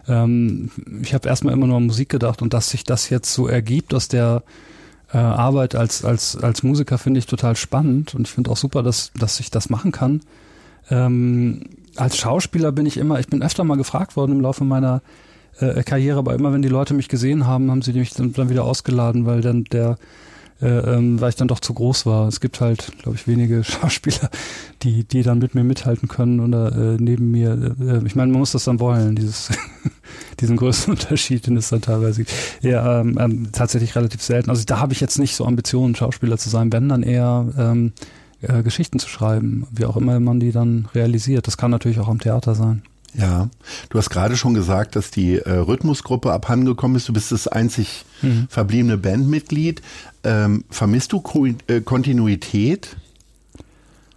[0.07, 0.69] Ähm,
[1.01, 3.95] ich habe erstmal immer nur an Musik gedacht und dass sich das jetzt so ergibt
[3.95, 4.43] aus der
[5.15, 8.83] äh, Arbeit als, als, als Musiker finde ich total spannend und ich finde auch super,
[8.83, 10.19] dass, dass ich das machen kann.
[10.91, 11.61] Ähm,
[11.95, 15.01] als Schauspieler bin ich immer, ich bin öfter mal gefragt worden im Laufe meiner
[15.59, 18.49] äh, Karriere, aber immer wenn die Leute mich gesehen haben, haben sie mich dann, dann
[18.49, 19.97] wieder ausgeladen, weil dann der
[20.61, 22.27] äh, ähm, weil ich dann doch zu groß war.
[22.27, 24.29] Es gibt halt, glaube ich, wenige Schauspieler,
[24.83, 27.75] die, die dann mit mir mithalten können oder äh, neben mir.
[27.79, 29.49] Äh, ich meine, man muss das dann wollen, dieses,
[30.39, 32.33] diesen größten Unterschied, den es dann teilweise gibt.
[32.61, 34.49] Ja, ähm, ähm, tatsächlich relativ selten.
[34.49, 37.91] Also da habe ich jetzt nicht so Ambitionen, Schauspieler zu sein, wenn dann eher ähm,
[38.41, 41.47] äh, Geschichten zu schreiben, wie auch immer man die dann realisiert.
[41.47, 42.81] Das kann natürlich auch am Theater sein.
[43.17, 43.49] Ja,
[43.89, 47.07] du hast gerade schon gesagt, dass die äh, Rhythmusgruppe abhandengekommen ist.
[47.07, 48.47] Du bist das einzig mhm.
[48.49, 49.81] verbliebene Bandmitglied.
[50.23, 52.97] Ähm, vermisst du Ko äh, Kontinuität?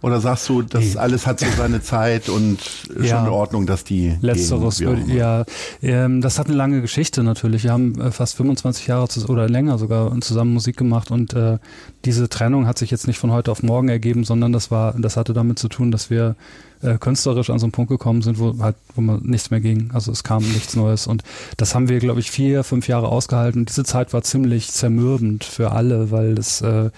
[0.01, 0.95] Oder sagst du, das nee.
[0.95, 2.59] alles hat so seine Zeit und
[3.01, 3.17] ja.
[3.17, 4.15] schon in Ordnung, dass die.
[4.21, 5.43] Letzteres, gehen, ja.
[5.81, 7.63] Ähm, das hat eine lange Geschichte natürlich.
[7.63, 11.57] Wir haben äh, fast 25 Jahre zu, oder länger sogar zusammen Musik gemacht und äh,
[12.05, 15.17] diese Trennung hat sich jetzt nicht von heute auf morgen ergeben, sondern das war, das
[15.17, 16.35] hatte damit zu tun, dass wir
[16.81, 19.91] äh, künstlerisch an so einen Punkt gekommen sind, wo halt, wo man nichts mehr ging.
[19.93, 21.07] Also es kam nichts Neues.
[21.07, 21.23] Und
[21.57, 23.65] das haben wir, glaube ich, vier, fünf Jahre ausgehalten.
[23.65, 26.89] diese Zeit war ziemlich zermürbend für alle, weil es äh,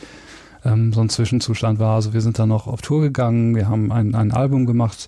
[0.65, 1.95] ähm, so ein Zwischenzustand war.
[1.95, 5.07] Also wir sind dann noch auf Tour gegangen, wir haben ein, ein Album gemacht,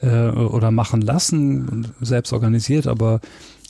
[0.00, 3.20] äh, oder machen lassen, selbst organisiert, aber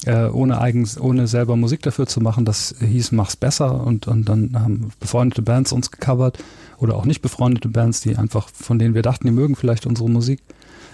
[0.07, 4.29] äh, ohne eigens, ohne selber Musik dafür zu machen, das hieß Mach's besser und, und
[4.29, 6.39] dann haben befreundete Bands uns gecovert
[6.79, 10.09] oder auch nicht befreundete Bands, die einfach, von denen wir dachten, die mögen vielleicht unsere
[10.09, 10.41] Musik.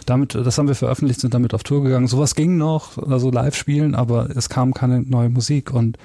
[0.07, 2.09] Damit, das haben wir veröffentlicht, sind damit auf Tour gegangen.
[2.09, 5.99] Sowas ging noch, also live spielen, aber es kam keine neue Musik und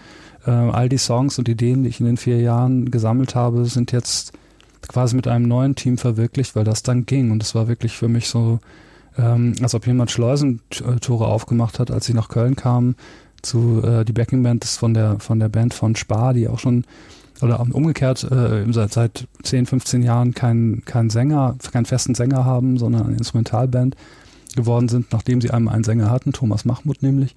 [0.45, 3.91] äh, all die Songs und Ideen, die ich in den vier Jahren gesammelt habe, sind
[3.91, 4.33] jetzt
[4.87, 8.07] quasi mit einem neuen Team verwirklicht, weil das dann ging und es war wirklich für
[8.07, 8.59] mich so,
[9.17, 12.95] ähm, als ob jemand Schleusentore aufgemacht hat, als sie nach Köln kamen
[13.41, 16.83] zu äh, die Backingband ist von der von der Band von Spar, die auch schon
[17.41, 22.77] oder umgekehrt äh, seit, seit 10, 15 Jahren keinen kein Sänger, keinen festen Sänger haben,
[22.77, 23.95] sondern eine Instrumentalband
[24.55, 27.35] geworden sind, nachdem sie einmal einen Sänger hatten, Thomas Mahmut nämlich.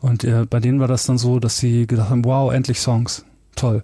[0.00, 3.24] Und äh, bei denen war das dann so, dass sie gedacht haben, wow, endlich Songs,
[3.56, 3.82] toll.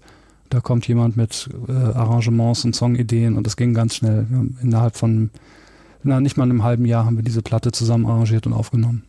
[0.50, 4.26] Da kommt jemand mit äh, Arrangements und Songideen und das ging ganz schnell.
[4.62, 5.30] Innerhalb von,
[6.02, 9.04] na, nicht mal einem halben Jahr haben wir diese Platte zusammen arrangiert und aufgenommen.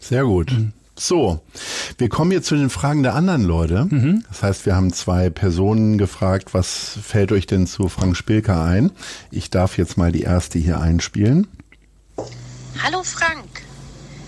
[0.00, 0.52] Sehr gut.
[0.52, 0.72] Mhm.
[0.94, 1.40] So,
[1.96, 3.86] wir kommen jetzt zu den Fragen der anderen Leute.
[3.88, 4.24] Mhm.
[4.28, 8.92] Das heißt, wir haben zwei Personen gefragt, was fällt euch denn zu Frank Spilker ein?
[9.30, 11.46] Ich darf jetzt mal die erste hier einspielen.
[12.82, 13.62] Hallo Frank,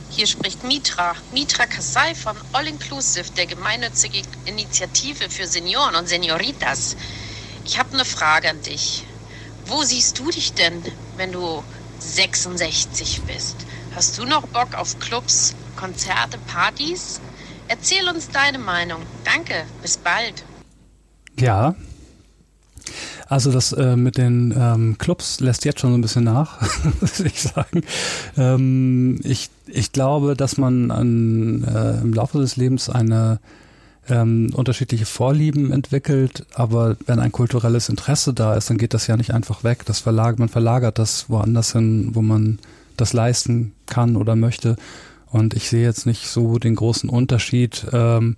[0.08, 6.96] hier spricht Mitra, Mitra Kasai von All Inclusive, der gemeinnützige Initiative für Senioren und Senioritas.
[7.64, 9.04] Ich habe eine Frage an dich.
[9.66, 10.82] Wo siehst du dich denn,
[11.16, 11.62] wenn du
[11.98, 13.56] 66 bist?
[13.94, 17.20] Hast du noch Bock auf Clubs, Konzerte, Partys?
[17.68, 19.00] Erzähl uns deine Meinung.
[19.24, 20.44] Danke, bis bald.
[21.38, 21.74] Ja.
[23.26, 26.60] Also das äh, mit den ähm, Clubs lässt jetzt schon so ein bisschen nach,
[27.00, 27.82] muss ich sagen.
[28.36, 33.40] Ähm, ich, ich glaube, dass man an, äh, im Laufe des Lebens eine
[34.08, 39.16] ähm, unterschiedliche Vorlieben entwickelt, aber wenn ein kulturelles Interesse da ist, dann geht das ja
[39.16, 39.84] nicht einfach weg.
[39.86, 42.58] Das verlagert, man verlagert das woanders hin, wo man
[42.96, 44.76] das leisten kann oder möchte.
[45.30, 47.86] Und ich sehe jetzt nicht so den großen Unterschied.
[47.92, 48.36] Ähm,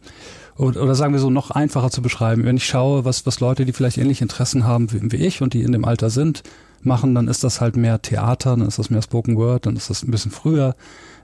[0.57, 2.45] oder sagen wir so noch einfacher zu beschreiben.
[2.45, 5.53] Wenn ich schaue, was, was Leute, die vielleicht ähnliche Interessen haben wie, wie ich und
[5.53, 6.43] die in dem Alter sind,
[6.81, 9.91] machen, dann ist das halt mehr Theater, dann ist das mehr Spoken Word, dann ist
[9.91, 10.75] das ein bisschen früher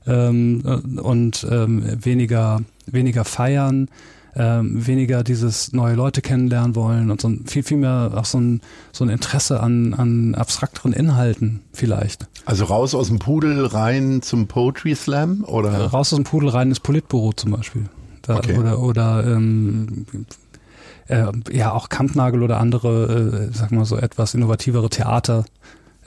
[0.06, 0.60] ähm,
[1.00, 3.88] und ähm, weniger, weniger feiern
[4.34, 8.38] ähm, weniger dieses neue Leute kennenlernen wollen und so ein, viel, viel mehr auch so
[8.38, 8.62] ein,
[8.92, 12.26] so ein Interesse an, an abstrakteren Inhalten vielleicht.
[12.46, 15.72] Also raus aus dem Pudel rein zum Poetry Slam oder?
[15.72, 17.86] Äh, raus aus dem Pudel rein ins Politbüro zum Beispiel.
[18.22, 18.56] Da, okay.
[18.58, 20.06] Oder, oder ähm,
[21.08, 25.44] äh, ja auch Kampnagel oder andere, äh, sag mal so etwas innovativere Theater,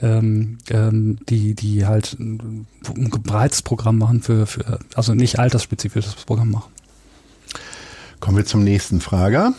[0.00, 2.66] ähm, ähm, die die halt ein
[3.22, 6.72] breites Programm machen für, für also nicht altersspezifisches Programm machen.
[8.26, 9.54] Kommen wir zum nächsten Frager.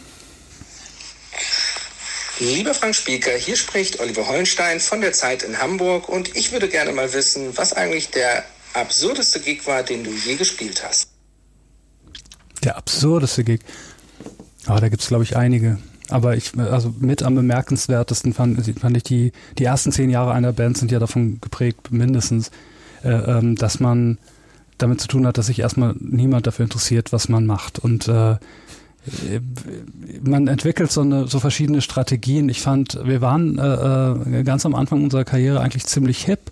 [2.38, 6.68] Lieber Frank Spieker, hier spricht Oliver Hollenstein von der Zeit in Hamburg und ich würde
[6.68, 8.44] gerne mal wissen, was eigentlich der
[8.74, 11.08] absurdeste Gig war, den du je gespielt hast.
[12.62, 13.62] Der absurdeste Gig?
[14.66, 15.78] Ah, da gibt es, glaube ich, einige.
[16.10, 20.52] Aber ich, also mit am bemerkenswertesten fand, fand ich die, die ersten zehn Jahre einer
[20.52, 22.52] Band sind ja davon geprägt, mindestens,
[23.02, 24.18] äh, ähm, dass man
[24.78, 27.80] damit zu tun hat, dass sich erstmal niemand dafür interessiert, was man macht.
[27.80, 28.38] Und äh,
[30.22, 32.50] man entwickelt so eine so verschiedene Strategien.
[32.50, 36.52] Ich fand, wir waren äh, äh, ganz am Anfang unserer Karriere eigentlich ziemlich hip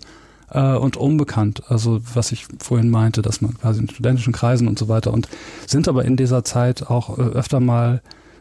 [0.50, 1.62] äh, und unbekannt.
[1.68, 5.28] Also was ich vorhin meinte, dass man quasi in studentischen Kreisen und so weiter und
[5.66, 8.00] sind aber in dieser Zeit auch äh, öfter mal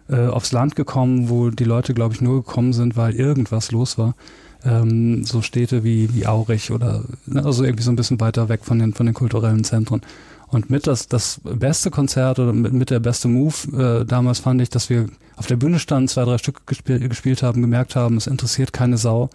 [0.09, 3.97] äh, aufs Land gekommen, wo die Leute, glaube ich, nur gekommen sind, weil irgendwas los
[3.97, 4.15] war
[4.65, 8.61] ähm, so Städte wie, wie Aurich oder ne, also irgendwie so ein bisschen weiter weg
[8.63, 10.01] von den, von den kulturellen Zentren.
[10.47, 14.61] Und mit das, das beste Konzert oder mit, mit der beste Move äh, damals fand
[14.61, 18.17] ich, dass wir auf der Bühne standen, zwei, drei Stücke gespielt, gespielt haben, gemerkt haben,
[18.17, 19.29] es interessiert keine Sau,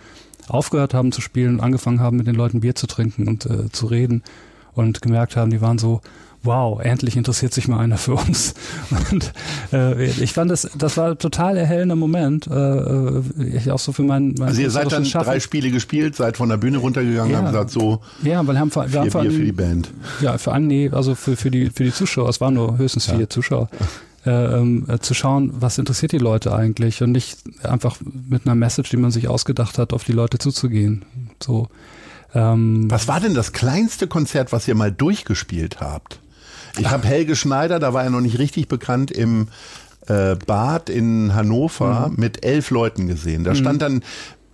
[0.48, 3.70] aufgehört haben zu spielen und angefangen haben, mit den Leuten Bier zu trinken und äh,
[3.70, 4.22] zu reden
[4.74, 6.00] und gemerkt haben, die waren so,
[6.42, 8.54] wow, endlich interessiert sich mal einer für uns.
[9.10, 9.32] Und
[9.72, 12.46] äh, ich fand das, das war total erhellender Moment.
[12.46, 13.22] Äh, äh
[13.54, 15.26] ich auch so für meinen mein Also ihr seid dann Schaffen.
[15.26, 17.38] drei Spiele gespielt, seid von der Bühne runtergegangen, ja.
[17.38, 18.00] haben gesagt so.
[18.22, 19.90] Ja, weil haben wir haben vor allem, für die Band.
[20.20, 22.28] Ja, für an, nee, also für, für die für die Zuschauer.
[22.28, 23.16] Es waren nur höchstens ja.
[23.16, 23.68] vier Zuschauer.
[24.26, 27.96] Äh, ähm, äh, zu schauen, was interessiert die Leute eigentlich und nicht einfach
[28.28, 31.06] mit einer Message, die man sich ausgedacht hat, auf die Leute zuzugehen.
[31.42, 31.68] So.
[32.34, 36.20] Ähm, was war denn das kleinste Konzert, was ihr mal durchgespielt habt?
[36.78, 39.48] Ich habe Helge Schneider, da war er noch nicht richtig bekannt, im
[40.06, 42.16] äh, Bad in Hannover mhm.
[42.16, 43.44] mit elf Leuten gesehen.
[43.44, 43.56] Da mhm.
[43.56, 44.02] stand dann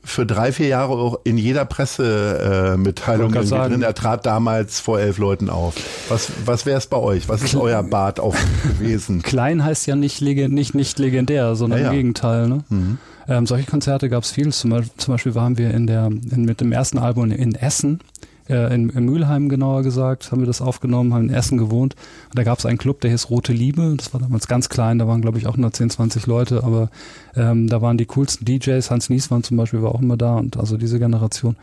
[0.06, 3.82] für drei, vier Jahre auch in jeder Pressemitteilung äh, drin.
[3.82, 5.74] Er trat damals vor elf Leuten auf.
[6.08, 7.28] Was, was wäre es bei euch?
[7.28, 9.22] Was ist euer Bad auf gewesen?
[9.22, 11.90] Klein heißt ja nicht, nicht, nicht legendär, sondern ja, ja.
[11.90, 12.48] im Gegenteil.
[12.48, 12.64] Ne?
[12.68, 12.98] Mhm.
[13.28, 14.52] Ähm, solche Konzerte gab es viel.
[14.52, 17.98] Zum, zum, Beispiel waren wir in der, in, mit dem ersten Album in Essen
[18.48, 21.94] äh, in, in Mülheim genauer gesagt, haben wir das aufgenommen, haben in Essen gewohnt.
[22.26, 23.94] Und da gab es einen Club, der hieß Rote Liebe.
[23.96, 26.90] Das war damals ganz klein, da waren glaube ich auch nur 10, 20 Leute, aber
[27.34, 28.90] ähm, da waren die coolsten DJs.
[28.90, 31.56] Hans Niesmann zum Beispiel war auch immer da und also diese Generation.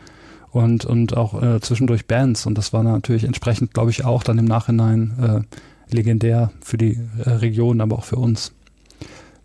[0.50, 2.46] Und, und auch äh, zwischendurch Bands.
[2.46, 5.46] Und das war natürlich entsprechend, glaube ich, auch dann im Nachhinein
[5.90, 8.52] äh, legendär für die äh, Region, aber auch für uns.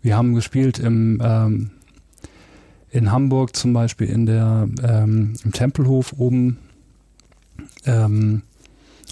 [0.02, 1.70] Wir haben gespielt im ähm,
[2.90, 6.58] in Hamburg zum Beispiel in der ähm, im Tempelhof oben
[7.86, 8.42] ähm,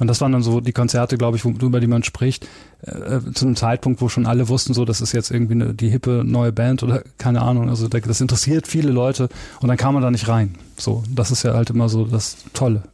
[0.01, 2.47] und das waren dann so die Konzerte, glaube ich, wo, über die man spricht,
[2.83, 5.75] äh, äh, zu einem Zeitpunkt, wo schon alle wussten, so, das ist jetzt irgendwie eine,
[5.75, 7.69] die hippe neue Band oder keine Ahnung.
[7.69, 9.29] Also das interessiert viele Leute
[9.61, 10.55] und dann kam man da nicht rein.
[10.77, 12.85] So, das ist ja halt immer so das Tolle.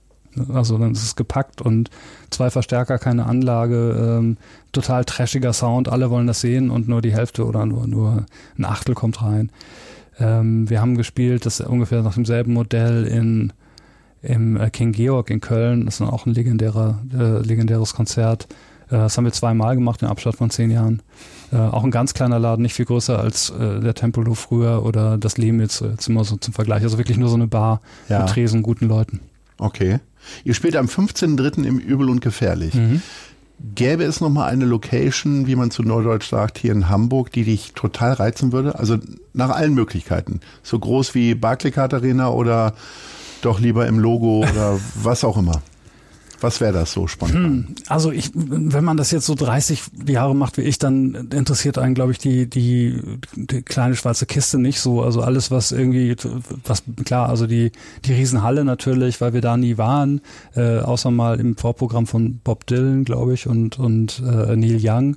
[0.53, 1.91] Also dann ist es gepackt und
[2.31, 4.37] zwei Verstärker, keine Anlage, ähm,
[4.73, 8.27] total trashiger Sound, alle wollen das sehen und nur die Hälfte oder nur, nur
[8.59, 9.53] ein Achtel kommt rein.
[10.19, 13.53] Ähm, wir haben gespielt, das ungefähr nach demselben Modell in
[14.25, 15.87] im äh, King Georg in Köln.
[15.87, 18.49] Das ist auch ein legendärer, äh, legendäres Konzert.
[18.89, 21.03] Äh, das haben wir zweimal gemacht in Abstand von zehn Jahren.
[21.53, 25.19] Äh, auch ein ganz kleiner Laden, nicht viel größer als äh, der Tempelhof früher oder
[25.19, 26.83] das Lemitz, jetzt immer so zum Vergleich.
[26.83, 28.21] Also wirklich nur so eine Bar ja.
[28.21, 29.21] mit Tresen, guten Leuten.
[29.59, 30.01] Okay.
[30.45, 31.65] Ihr spielt am 15.03.
[31.65, 32.75] im Übel und Gefährlich.
[32.75, 33.03] Mhm.
[33.75, 37.73] Gäbe es nochmal eine Location, wie man zu Neudeutsch sagt, hier in Hamburg, die dich
[37.75, 38.79] total reizen würde?
[38.79, 38.99] Also
[39.33, 40.41] nach allen Möglichkeiten.
[40.63, 42.75] So groß wie Barclaycard Arena oder
[43.45, 45.63] doch lieber im Logo oder was auch immer.
[46.45, 47.45] Was wäre das so spontan?
[47.45, 51.79] Hm, also ich, wenn man das jetzt so 30 Jahre macht wie ich, dann interessiert
[51.79, 53.01] einen, glaube ich, die, die,
[53.35, 55.03] die kleine schwarze Kiste nicht so.
[55.03, 56.15] Also alles, was irgendwie,
[56.67, 57.73] was klar, also die,
[58.05, 60.21] die Riesenhalle natürlich, weil wir da nie waren,
[60.55, 65.17] äh, außer mal im Vorprogramm von Bob Dylan, glaube ich, und, und äh, Neil Young.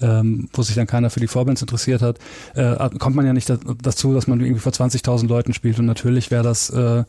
[0.00, 2.18] Ähm, wo sich dann keiner für die Vorbands interessiert hat,
[2.54, 5.80] äh, kommt man ja nicht da, dazu, dass man irgendwie vor 20.000 Leuten spielt.
[5.80, 7.02] Und natürlich wäre das äh,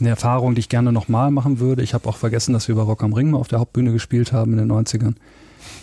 [0.00, 1.82] eine Erfahrung, die ich gerne nochmal machen würde.
[1.82, 4.32] Ich habe auch vergessen, dass wir bei Rock am Ring mal auf der Hauptbühne gespielt
[4.32, 5.14] haben in den 90ern.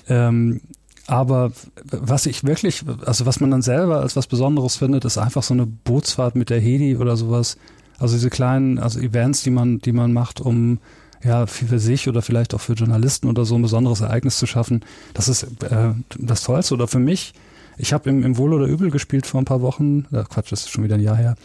[0.07, 0.61] Ähm,
[1.07, 1.51] aber
[1.86, 5.53] was ich wirklich, also was man dann selber als was Besonderes findet, ist einfach so
[5.53, 7.57] eine Bootsfahrt mit der Hedi oder sowas.
[7.99, 10.80] Also diese kleinen, also Events, die man, die man macht, um
[11.24, 14.84] ja für sich oder vielleicht auch für Journalisten oder so ein besonderes Ereignis zu schaffen.
[15.13, 16.74] Das ist äh, das Tollste.
[16.74, 17.34] Oder für mich,
[17.78, 20.05] ich habe im, im Wohl oder Übel gespielt vor ein paar Wochen.
[20.11, 21.36] Äh, Quatsch, das ist schon wieder ein Jahr her.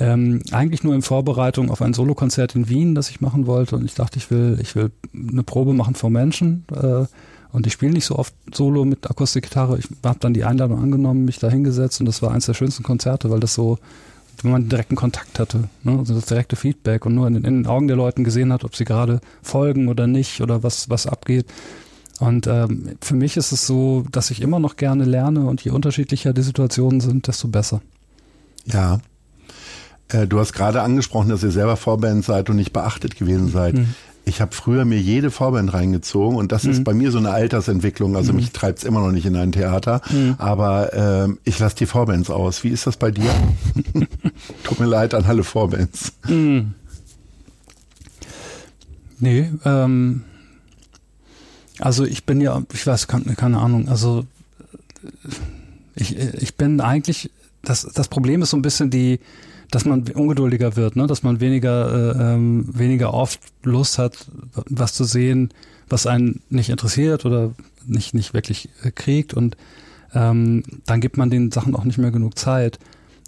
[0.00, 3.76] Ähm, eigentlich nur in Vorbereitung auf ein Solokonzert in Wien, das ich machen wollte.
[3.76, 6.64] Und ich dachte, ich will, ich will eine Probe machen vor Menschen.
[6.72, 7.04] Äh,
[7.54, 9.78] und ich spiele nicht so oft Solo mit Akustikgitarre.
[9.78, 12.82] Ich habe dann die Einladung angenommen, mich da hingesetzt und das war eines der schönsten
[12.82, 13.78] Konzerte, weil das so,
[14.42, 15.96] wenn man direkten Kontakt hatte, ne?
[15.96, 18.74] also das direkte Feedback und nur in, in den Augen der Leuten gesehen hat, ob
[18.74, 21.46] sie gerade folgen oder nicht oder was, was abgeht.
[22.18, 25.70] Und ähm, für mich ist es so, dass ich immer noch gerne lerne und je
[25.70, 27.82] unterschiedlicher die Situationen sind, desto besser.
[28.66, 28.98] Ja,
[30.14, 33.74] äh, du hast gerade angesprochen, dass ihr selber Vorband seid und nicht beachtet gewesen seid.
[33.74, 33.94] Mhm.
[34.26, 36.70] Ich habe früher mir jede Vorband reingezogen und das mhm.
[36.70, 38.16] ist bei mir so eine Altersentwicklung.
[38.16, 38.38] Also mhm.
[38.38, 40.36] mich treibt es immer noch nicht in ein Theater, mhm.
[40.38, 42.64] aber äh, ich lasse die Vorbands aus.
[42.64, 43.30] Wie ist das bei dir?
[44.64, 46.12] Tut mir leid an alle Vorbands.
[46.26, 46.72] Mhm.
[49.18, 50.22] Nee, ähm,
[51.78, 54.24] also ich bin ja, ich weiß, keine, keine Ahnung, also
[55.94, 57.30] ich, ich bin eigentlich,
[57.62, 59.20] das, das Problem ist so ein bisschen die,
[59.74, 61.06] dass man ungeduldiger wird, ne?
[61.06, 64.26] dass man weniger, äh, ähm, weniger oft Lust hat,
[64.70, 65.50] was zu sehen,
[65.88, 67.52] was einen nicht interessiert oder
[67.84, 69.56] nicht, nicht wirklich äh, kriegt und
[70.14, 72.78] ähm, dann gibt man den Sachen auch nicht mehr genug Zeit.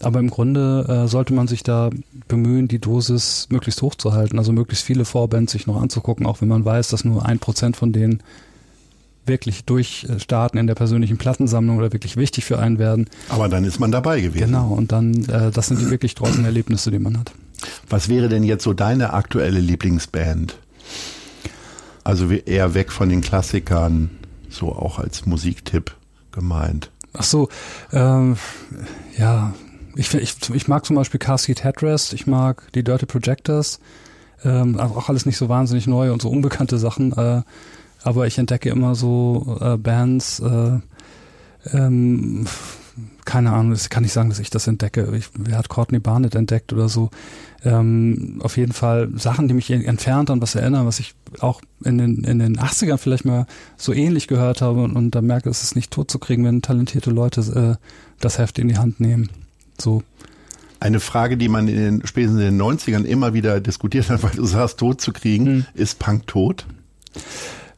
[0.02, 1.90] Aber im Grunde äh, sollte man sich da
[2.28, 6.42] bemühen, die Dosis möglichst hoch zu halten, also möglichst viele Vorbands sich noch anzugucken, auch
[6.42, 8.22] wenn man weiß, dass nur ein Prozent von denen
[9.26, 13.08] wirklich durchstarten in der persönlichen Plattensammlung oder wirklich wichtig für einen werden.
[13.28, 14.46] Aber dann ist man dabei gewesen.
[14.46, 17.32] Genau, und dann, äh, das sind die wirklich großen Erlebnisse, die man hat.
[17.88, 20.56] Was wäre denn jetzt so deine aktuelle Lieblingsband?
[22.04, 24.10] Also eher weg von den Klassikern,
[24.48, 25.96] so auch als Musiktipp
[26.30, 26.90] gemeint.
[27.14, 27.48] Ach so,
[27.92, 28.36] ähm,
[29.18, 29.54] ja,
[29.96, 33.80] ich, ich, ich mag zum Beispiel Car Seat Headrest, ich mag die Dirty Projectors,
[34.44, 37.12] ähm, auch alles nicht so wahnsinnig neu und so unbekannte Sachen.
[37.12, 37.42] Äh,
[38.02, 40.78] aber ich entdecke immer so äh, Bands, äh,
[41.72, 42.46] ähm,
[43.24, 45.12] keine Ahnung, das kann ich sagen, dass ich das entdecke.
[45.16, 47.10] Ich, wer hat Courtney Barnett entdeckt oder so?
[47.64, 51.98] Ähm, auf jeden Fall Sachen, die mich entfernt an was erinnern, was ich auch in
[51.98, 55.62] den, in den 80ern vielleicht mal so ähnlich gehört habe und, und da merke, es
[55.62, 57.40] ist nicht tot zu kriegen, wenn talentierte Leute
[57.80, 57.84] äh,
[58.20, 59.30] das Heft in die Hand nehmen.
[59.78, 60.02] So.
[60.78, 64.30] Eine Frage, die man in den spätestens in den 90ern immer wieder diskutiert hat, weil
[64.30, 65.66] du sagst, tot zu kriegen, hm.
[65.74, 66.66] ist Punk tot?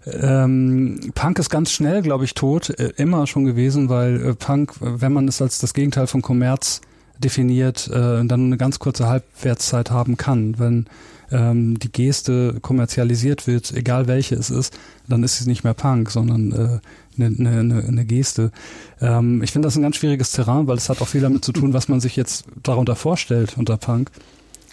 [0.06, 4.74] Ähm, Punk ist ganz schnell, glaube ich, tot, äh, immer schon gewesen, weil äh, Punk,
[4.80, 6.80] wenn man es als das Gegenteil von Kommerz
[7.18, 10.58] definiert, äh, dann eine ganz kurze Halbwertszeit haben kann.
[10.58, 10.86] Wenn
[11.30, 14.78] ähm, die Geste kommerzialisiert wird, egal welche es ist,
[15.08, 18.52] dann ist sie nicht mehr Punk, sondern äh, eine, eine, eine Geste.
[19.00, 21.52] Ähm, ich finde das ein ganz schwieriges Terrain, weil es hat auch viel damit zu
[21.52, 24.10] tun, was man sich jetzt darunter vorstellt unter Punk.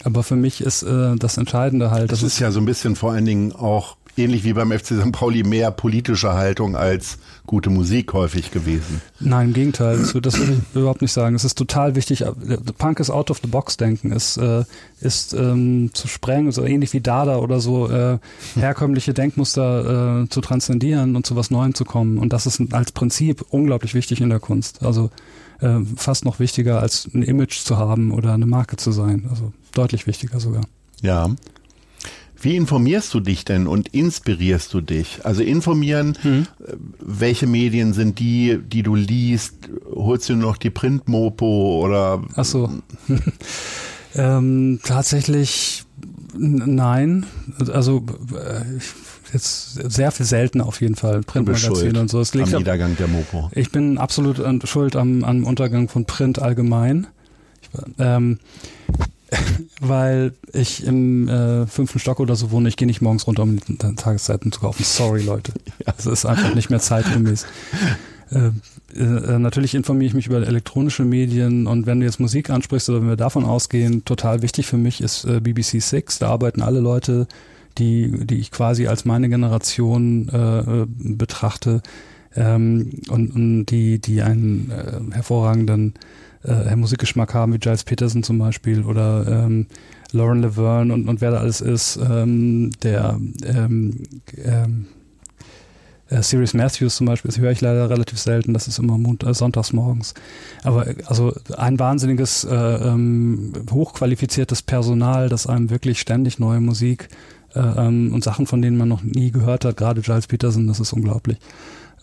[0.03, 2.11] Aber für mich ist äh, das Entscheidende halt.
[2.11, 4.87] Das, das ist ja so ein bisschen vor allen Dingen auch ähnlich wie beim FC
[4.87, 5.11] St.
[5.11, 9.01] Pauli mehr politische Haltung als gute Musik häufig gewesen.
[9.19, 9.97] Nein, im Gegenteil.
[9.97, 10.35] Das, würde ich
[10.75, 11.35] überhaupt nicht sagen.
[11.35, 12.23] Es ist total wichtig.
[12.77, 14.11] Punk ist out of the box denken.
[14.11, 14.63] Es äh,
[14.99, 18.17] ist ähm, zu sprengen, so ähnlich wie Dada oder so äh,
[18.55, 22.17] herkömmliche Denkmuster äh, zu transzendieren und zu was Neuem zu kommen.
[22.17, 24.83] Und das ist als Prinzip unglaublich wichtig in der Kunst.
[24.83, 25.09] Also
[25.59, 29.27] äh, fast noch wichtiger als ein Image zu haben oder eine Marke zu sein.
[29.29, 30.63] Also deutlich wichtiger sogar.
[31.01, 31.29] Ja.
[32.45, 35.25] Wie informierst du dich denn und inspirierst du dich?
[35.25, 36.45] Also informieren, mhm.
[36.99, 39.55] welche Medien sind die, die du liest?
[39.91, 42.21] Holst du noch die Printmopo oder?
[42.35, 42.69] Ach so.
[44.13, 45.85] ähm, tatsächlich
[46.37, 47.25] nein.
[47.73, 48.61] Also äh,
[49.33, 52.19] jetzt sehr viel selten auf jeden Fall Printmagazine und so.
[52.19, 53.49] Es liegt am Niedergang der Mopo.
[53.55, 54.39] Ich bin absolut
[54.69, 57.07] schuld am, am Untergang von Print allgemein.
[57.63, 58.37] Ich, ähm,
[59.81, 62.69] weil ich im äh, fünften Stock oder so wohne.
[62.69, 64.83] Ich gehe nicht morgens runter, um die Tageszeiten zu kaufen.
[64.83, 65.53] Sorry, Leute.
[65.97, 67.45] Es ist einfach nicht mehr zeitgemäß.
[68.31, 68.49] Äh,
[68.99, 73.01] äh, natürlich informiere ich mich über elektronische Medien und wenn du jetzt Musik ansprichst oder
[73.01, 76.17] wenn wir davon ausgehen, total wichtig für mich ist äh, BBC Six.
[76.17, 77.27] Da arbeiten alle Leute,
[77.77, 81.83] die, die ich quasi als meine Generation äh, äh betrachte
[82.35, 85.93] ähm, und, und die, die einen äh, hervorragenden
[86.47, 89.67] äh, Musikgeschmack haben, wie Giles Peterson zum Beispiel oder ähm,
[90.11, 93.97] Lauren Laverne und, und wer da alles ist, ähm, der ähm,
[94.43, 94.87] ähm,
[96.09, 99.23] äh, Sirius Matthews zum Beispiel, das höre ich leider relativ selten, das ist immer Mond,
[99.23, 100.13] äh, sonntags morgens.
[100.63, 107.09] Aber also ein wahnsinniges, äh, ähm, hochqualifiziertes Personal, das einem wirklich ständig neue Musik
[107.55, 110.79] äh, ähm, und Sachen, von denen man noch nie gehört hat, gerade Giles Peterson, das
[110.79, 111.37] ist unglaublich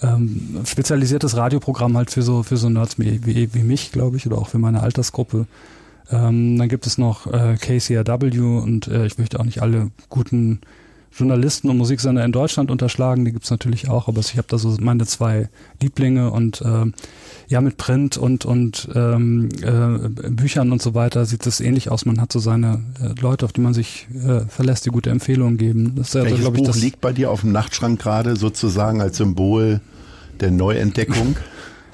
[0.02, 4.26] ähm, spezialisiertes Radioprogramm halt für so für so Nerds wie, wie, wie mich, glaube ich,
[4.26, 5.46] oder auch für meine Altersgruppe.
[6.10, 10.60] Ähm, dann gibt es noch äh, KCRW und äh, ich möchte auch nicht alle guten
[11.16, 14.74] Journalisten und Musiksender in Deutschland unterschlagen, die gibt's natürlich auch, aber ich habe da so
[14.80, 15.48] meine zwei
[15.80, 16.90] Lieblinge und äh,
[17.48, 22.06] ja, mit Print und, und ähm, äh, Büchern und so weiter sieht es ähnlich aus.
[22.06, 25.58] Man hat so seine äh, Leute, auf die man sich äh, verlässt, die gute Empfehlungen
[25.58, 25.92] geben.
[25.96, 29.18] Das ist ja, Welches Buch ich, liegt bei dir auf dem Nachtschrank gerade sozusagen als
[29.18, 29.80] Symbol
[30.42, 31.36] der Neuentdeckung?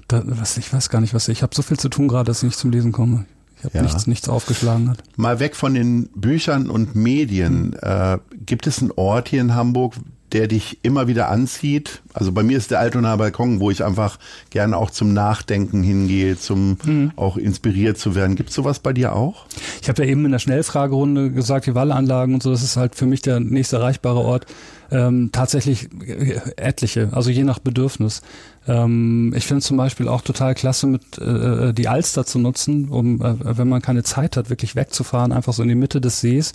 [0.09, 2.39] Da, was, ich weiß gar nicht, was ich habe so viel zu tun gerade, dass
[2.39, 3.27] ich nicht zum Lesen komme.
[3.59, 3.83] Ich habe ja.
[3.83, 5.03] nichts, nichts aufgeschlagen hat.
[5.17, 7.75] Mal weg von den Büchern und Medien.
[7.75, 9.95] Äh, gibt es einen Ort hier in Hamburg,
[10.33, 12.03] der dich immer wieder anzieht?
[12.12, 14.18] Also bei mir ist der Altonaer Balkon, wo ich einfach
[14.51, 17.12] gerne auch zum Nachdenken hingehe, zum mhm.
[17.16, 18.37] auch inspiriert zu werden.
[18.37, 19.47] Gibt es sowas bei dir auch?
[19.81, 22.95] Ich habe ja eben in der Schnellfragerunde gesagt, die Wallanlagen und so, das ist halt
[22.95, 24.47] für mich der nächste erreichbare Ort.
[24.91, 28.22] Ähm, tatsächlich äh, etliche, also je nach Bedürfnis.
[28.66, 31.24] Ähm, ich finde zum Beispiel auch total klasse, mit äh,
[31.68, 35.53] äh, die Alster zu nutzen, um, äh, wenn man keine Zeit hat, wirklich wegzufahren, einfach
[35.53, 36.55] so in die Mitte des Sees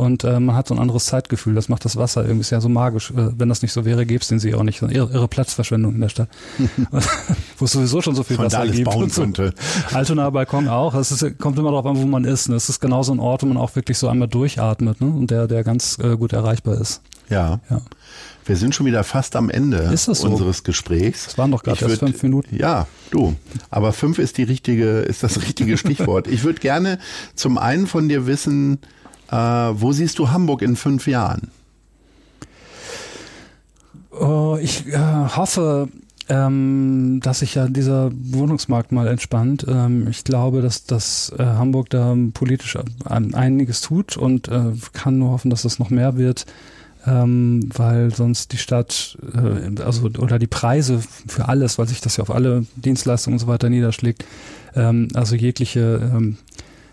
[0.00, 1.54] und äh, man hat so ein anderes Zeitgefühl.
[1.54, 3.10] Das macht das Wasser irgendwie sehr so magisch.
[3.10, 4.80] Äh, wenn das nicht so wäre, gäbe es den See auch nicht.
[4.80, 6.30] Irre, irre Platzverschwendung in der Stadt.
[7.58, 8.90] wo es sowieso schon so viel Von Wasser alles gibt.
[8.90, 9.20] Bauen so.
[9.20, 9.52] könnte.
[9.92, 10.94] Altonaer Balkon auch.
[10.94, 12.48] Es ist, kommt immer darauf an, wo man ist.
[12.48, 15.08] Es ist genau so ein Ort, wo man auch wirklich so einmal durchatmet ne?
[15.08, 17.02] und der, der ganz äh, gut erreichbar ist.
[17.28, 17.60] Ja.
[17.68, 17.82] ja.
[18.46, 20.26] Wir sind schon wieder fast am Ende so?
[20.26, 21.26] unseres Gesprächs.
[21.26, 22.56] Es waren doch gerade erst fünf Minuten.
[22.56, 23.36] Ja, du.
[23.68, 26.26] Aber fünf ist die richtige, ist das richtige Stichwort.
[26.26, 26.98] ich würde gerne
[27.34, 28.78] zum einen von dir wissen,
[29.30, 31.50] äh, wo siehst du Hamburg in fünf Jahren?
[34.10, 35.88] Oh, ich äh, hoffe,
[36.30, 39.66] ähm, dass sich ja dieser Wohnungsmarkt mal entspannt.
[39.68, 45.30] Ähm, ich glaube, dass, dass äh, Hamburg da politisch einiges tut und äh, kann nur
[45.30, 46.46] hoffen, dass das noch mehr wird,
[47.06, 52.16] ähm, weil sonst die Stadt, äh, also oder die Preise für alles, weil sich das
[52.16, 54.24] ja auf alle Dienstleistungen und so weiter niederschlägt,
[54.76, 56.36] ähm, also jegliche ähm,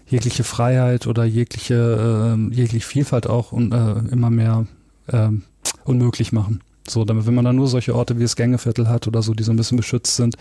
[0.07, 4.65] jegliche Freiheit oder jegliche, äh, jegliche Vielfalt auch und, äh, immer mehr
[5.07, 5.29] äh,
[5.83, 6.61] unmöglich machen.
[6.87, 9.43] So, damit, wenn man dann nur solche Orte wie das Gängeviertel hat oder so, die
[9.43, 10.35] so ein bisschen beschützt sind,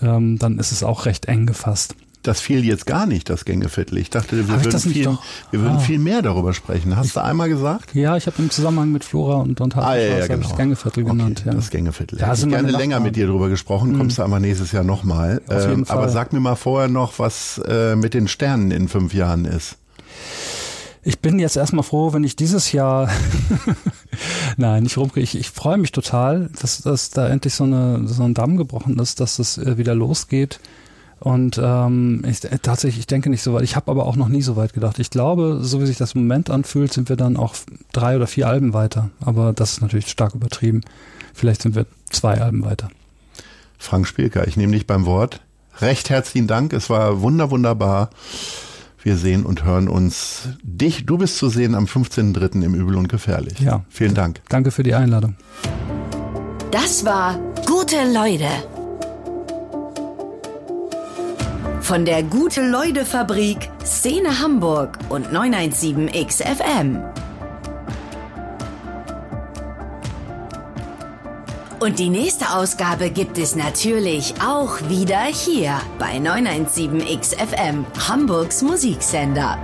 [0.00, 3.98] ähm, dann ist es auch recht eng gefasst das fiel jetzt gar nicht, das Gängeviertel.
[3.98, 5.18] Ich dachte, wir würden, viel,
[5.50, 5.80] wir würden ah.
[5.80, 6.96] viel mehr darüber sprechen.
[6.96, 7.94] Hast du einmal gesagt?
[7.94, 10.48] Ja, ich habe im Zusammenhang mit Flora und, und ah, ja, ja, genau.
[10.48, 11.42] das Gängeviertel okay, genannt.
[11.44, 11.52] Ja.
[11.52, 12.18] Das Gängeviertel.
[12.18, 13.92] Da hätte ich gerne länger mit dir drüber gesprochen.
[13.92, 13.98] Mhm.
[13.98, 15.42] Kommst du aber nächstes Jahr nochmal.
[15.50, 19.44] Ähm, aber sag mir mal vorher noch, was äh, mit den Sternen in fünf Jahren
[19.44, 19.76] ist.
[21.04, 23.10] Ich bin jetzt erstmal froh, wenn ich dieses Jahr,
[24.56, 25.24] nein, nicht rumkriege.
[25.24, 28.96] Ich, ich freue mich total, dass, dass da endlich so, eine, so ein Damm gebrochen
[29.00, 30.60] ist, dass es äh, wieder losgeht
[31.22, 33.62] Und ähm, ich, äh, tatsächlich, ich denke nicht so weit.
[33.62, 34.98] Ich habe aber auch noch nie so weit gedacht.
[34.98, 37.54] Ich glaube, so wie sich das im Moment anfühlt, sind wir dann auch
[37.92, 39.10] drei oder vier Alben weiter.
[39.20, 40.80] Aber das ist natürlich stark übertrieben.
[41.32, 42.88] Vielleicht sind wir zwei Alben weiter.
[43.78, 45.40] Frank Spielker, ich nehme dich beim Wort.
[45.80, 46.72] Recht herzlichen Dank.
[46.72, 48.10] Es war wunder, wunderbar.
[49.02, 50.48] Wir sehen und hören uns.
[50.62, 52.62] Dich, du bist zu sehen am 15.03.
[52.64, 53.60] im Übel und Gefährlich.
[53.60, 53.84] Ja.
[53.88, 54.40] Vielen Dank.
[54.48, 55.36] Danke für die Einladung.
[56.72, 58.81] Das war Gute Leute.
[61.82, 67.02] Von der Gute Leute Fabrik, Szene Hamburg und 917 XFM.
[71.80, 79.58] Und die nächste Ausgabe gibt es natürlich auch wieder hier bei 917 XFM, Hamburgs Musiksender.